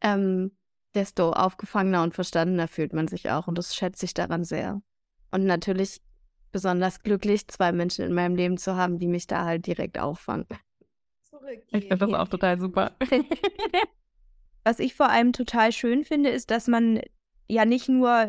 ähm, 0.00 0.52
desto 0.94 1.32
aufgefangener 1.32 2.04
und 2.04 2.14
verstandener 2.14 2.68
fühlt 2.68 2.92
man 2.92 3.08
sich 3.08 3.30
auch. 3.30 3.48
Und 3.48 3.58
das 3.58 3.74
schätze 3.74 4.04
ich 4.04 4.14
daran 4.14 4.44
sehr. 4.44 4.80
Und 5.32 5.44
natürlich 5.44 6.00
besonders 6.52 7.02
glücklich, 7.02 7.48
zwei 7.48 7.72
Menschen 7.72 8.04
in 8.04 8.12
meinem 8.12 8.36
Leben 8.36 8.58
zu 8.58 8.76
haben, 8.76 8.98
die 8.98 9.08
mich 9.08 9.26
da 9.26 9.44
halt 9.44 9.66
direkt 9.66 9.98
auffangen. 9.98 10.46
Ich 11.68 11.88
finde 11.88 11.96
das 11.96 12.12
auch 12.12 12.28
total 12.28 12.60
super. 12.60 12.92
Was 14.64 14.78
ich 14.78 14.94
vor 14.94 15.08
allem 15.08 15.32
total 15.32 15.72
schön 15.72 16.04
finde, 16.04 16.30
ist, 16.30 16.50
dass 16.50 16.68
man 16.68 17.00
ja 17.48 17.64
nicht 17.64 17.88
nur 17.88 18.26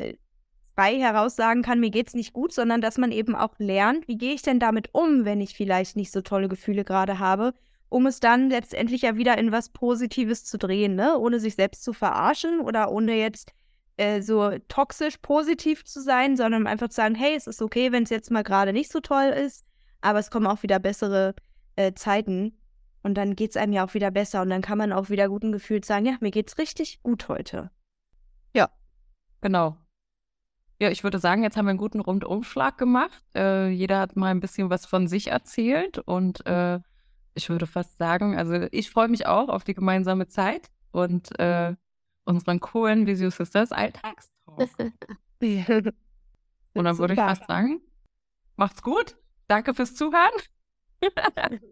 frei 0.76 1.00
heraus 1.00 1.36
sagen 1.36 1.62
kann, 1.62 1.80
mir 1.80 1.91
geht's 1.91 2.13
nicht 2.13 2.34
gut, 2.34 2.54
sondern 2.54 2.82
dass 2.82 2.98
man 2.98 3.12
eben 3.12 3.36
auch 3.36 3.54
lernt, 3.58 4.08
wie 4.08 4.17
gehe 4.17 4.34
ich 4.34 4.41
denn 4.41 4.60
damit 4.60 4.89
um, 4.94 5.26
wenn 5.26 5.41
ich 5.41 5.54
vielleicht 5.54 5.96
nicht 5.96 6.12
so 6.12 6.22
tolle 6.22 6.48
Gefühle 6.48 6.84
gerade 6.84 7.20
habe, 7.20 7.54
um 7.89 8.06
es 8.06 8.20
dann 8.20 8.50
letztendlich 8.50 9.02
ja 9.02 9.17
wieder 9.17 9.38
in 9.38 9.52
was 9.52 9.70
Positives 9.70 10.46
zu 10.46 10.58
drehen, 10.58 10.96
ne? 10.96 11.17
Ohne 11.20 11.39
sich 11.39 11.56
selbst 11.56 11.84
zu 11.84 11.91
verarschen 11.94 12.62
oder 12.62 12.91
ohne 12.91 13.15
jetzt 13.15 13.52
äh, 13.98 14.22
so 14.22 14.52
toxisch 14.70 15.17
positiv 15.17 15.84
zu 15.84 16.02
sein, 16.02 16.38
sondern 16.38 16.67
einfach 16.67 16.88
zu 16.88 16.96
sagen, 16.96 17.15
hey, 17.15 17.36
es 17.36 17.48
ist 17.48 17.62
okay, 17.62 17.91
wenn 17.91 18.04
es 18.04 18.10
jetzt 18.10 18.32
mal 18.32 18.44
gerade 18.44 18.72
nicht 18.72 18.91
so 18.91 19.02
toll 19.02 19.26
ist, 19.26 19.65
aber 20.00 20.20
es 20.20 20.32
kommen 20.32 20.48
auch 20.48 20.63
wieder 20.63 20.80
bessere 20.80 21.36
äh, 21.76 21.94
Zeiten. 21.94 22.58
Und 23.04 23.16
dann 23.16 23.36
geht 23.36 23.52
es 23.52 23.58
einem 23.58 23.74
ja 23.74 23.86
auch 23.86 23.94
wieder 23.94 24.12
besser 24.12 24.42
und 24.42 24.50
dann 24.50 24.62
kann 24.62 24.78
man 24.78 24.94
auch 24.94 25.10
wieder 25.10 25.28
guten 25.28 25.52
Gefühls 25.52 25.88
sagen, 25.88 26.06
ja, 26.06 26.18
mir 26.22 26.32
geht's 26.32 26.58
richtig 26.58 27.02
gut 27.02 27.28
heute. 27.28 27.72
Genau. 29.42 29.76
Ja, 30.80 30.90
ich 30.90 31.04
würde 31.04 31.20
sagen, 31.20 31.44
jetzt 31.44 31.58
haben 31.58 31.66
wir 31.66 31.72
einen 31.72 31.80
guten 31.80 32.00
Rundumschlag 32.00 32.78
gemacht. 32.78 33.24
Äh, 33.36 33.70
jeder 33.70 34.00
hat 34.00 34.16
mal 34.16 34.30
ein 34.32 34.40
bisschen 34.40 34.70
was 34.70 34.86
von 34.86 35.08
sich 35.08 35.28
erzählt 35.28 36.00
und 36.00 36.46
äh, 36.48 36.80
ich 37.34 37.50
würde 37.50 37.68
fast 37.68 37.98
sagen, 37.98 38.38
also 38.38 38.68
ich 38.72 38.90
freue 38.90 39.08
mich 39.08 39.28
auch 39.28 39.50
auf 39.50 39.64
die 39.64 39.74
gemeinsame 39.74 40.28
Zeit 40.28 40.70
und 40.92 41.38
äh, 41.40 41.76
unseren 42.24 42.60
coolen 42.60 43.06
Visio 43.06 43.30
Sisters 43.30 43.72
Alltagstalk. 43.72 44.70
Und 46.74 46.86
dann 46.86 46.98
würde 47.00 47.16
ich 47.16 47.20
fast 47.20 47.48
sagen, 47.48 47.82
macht's 48.56 48.82
gut. 48.82 49.18
Danke 49.48 49.74
fürs 49.74 49.96
Zuhören. 49.96 50.32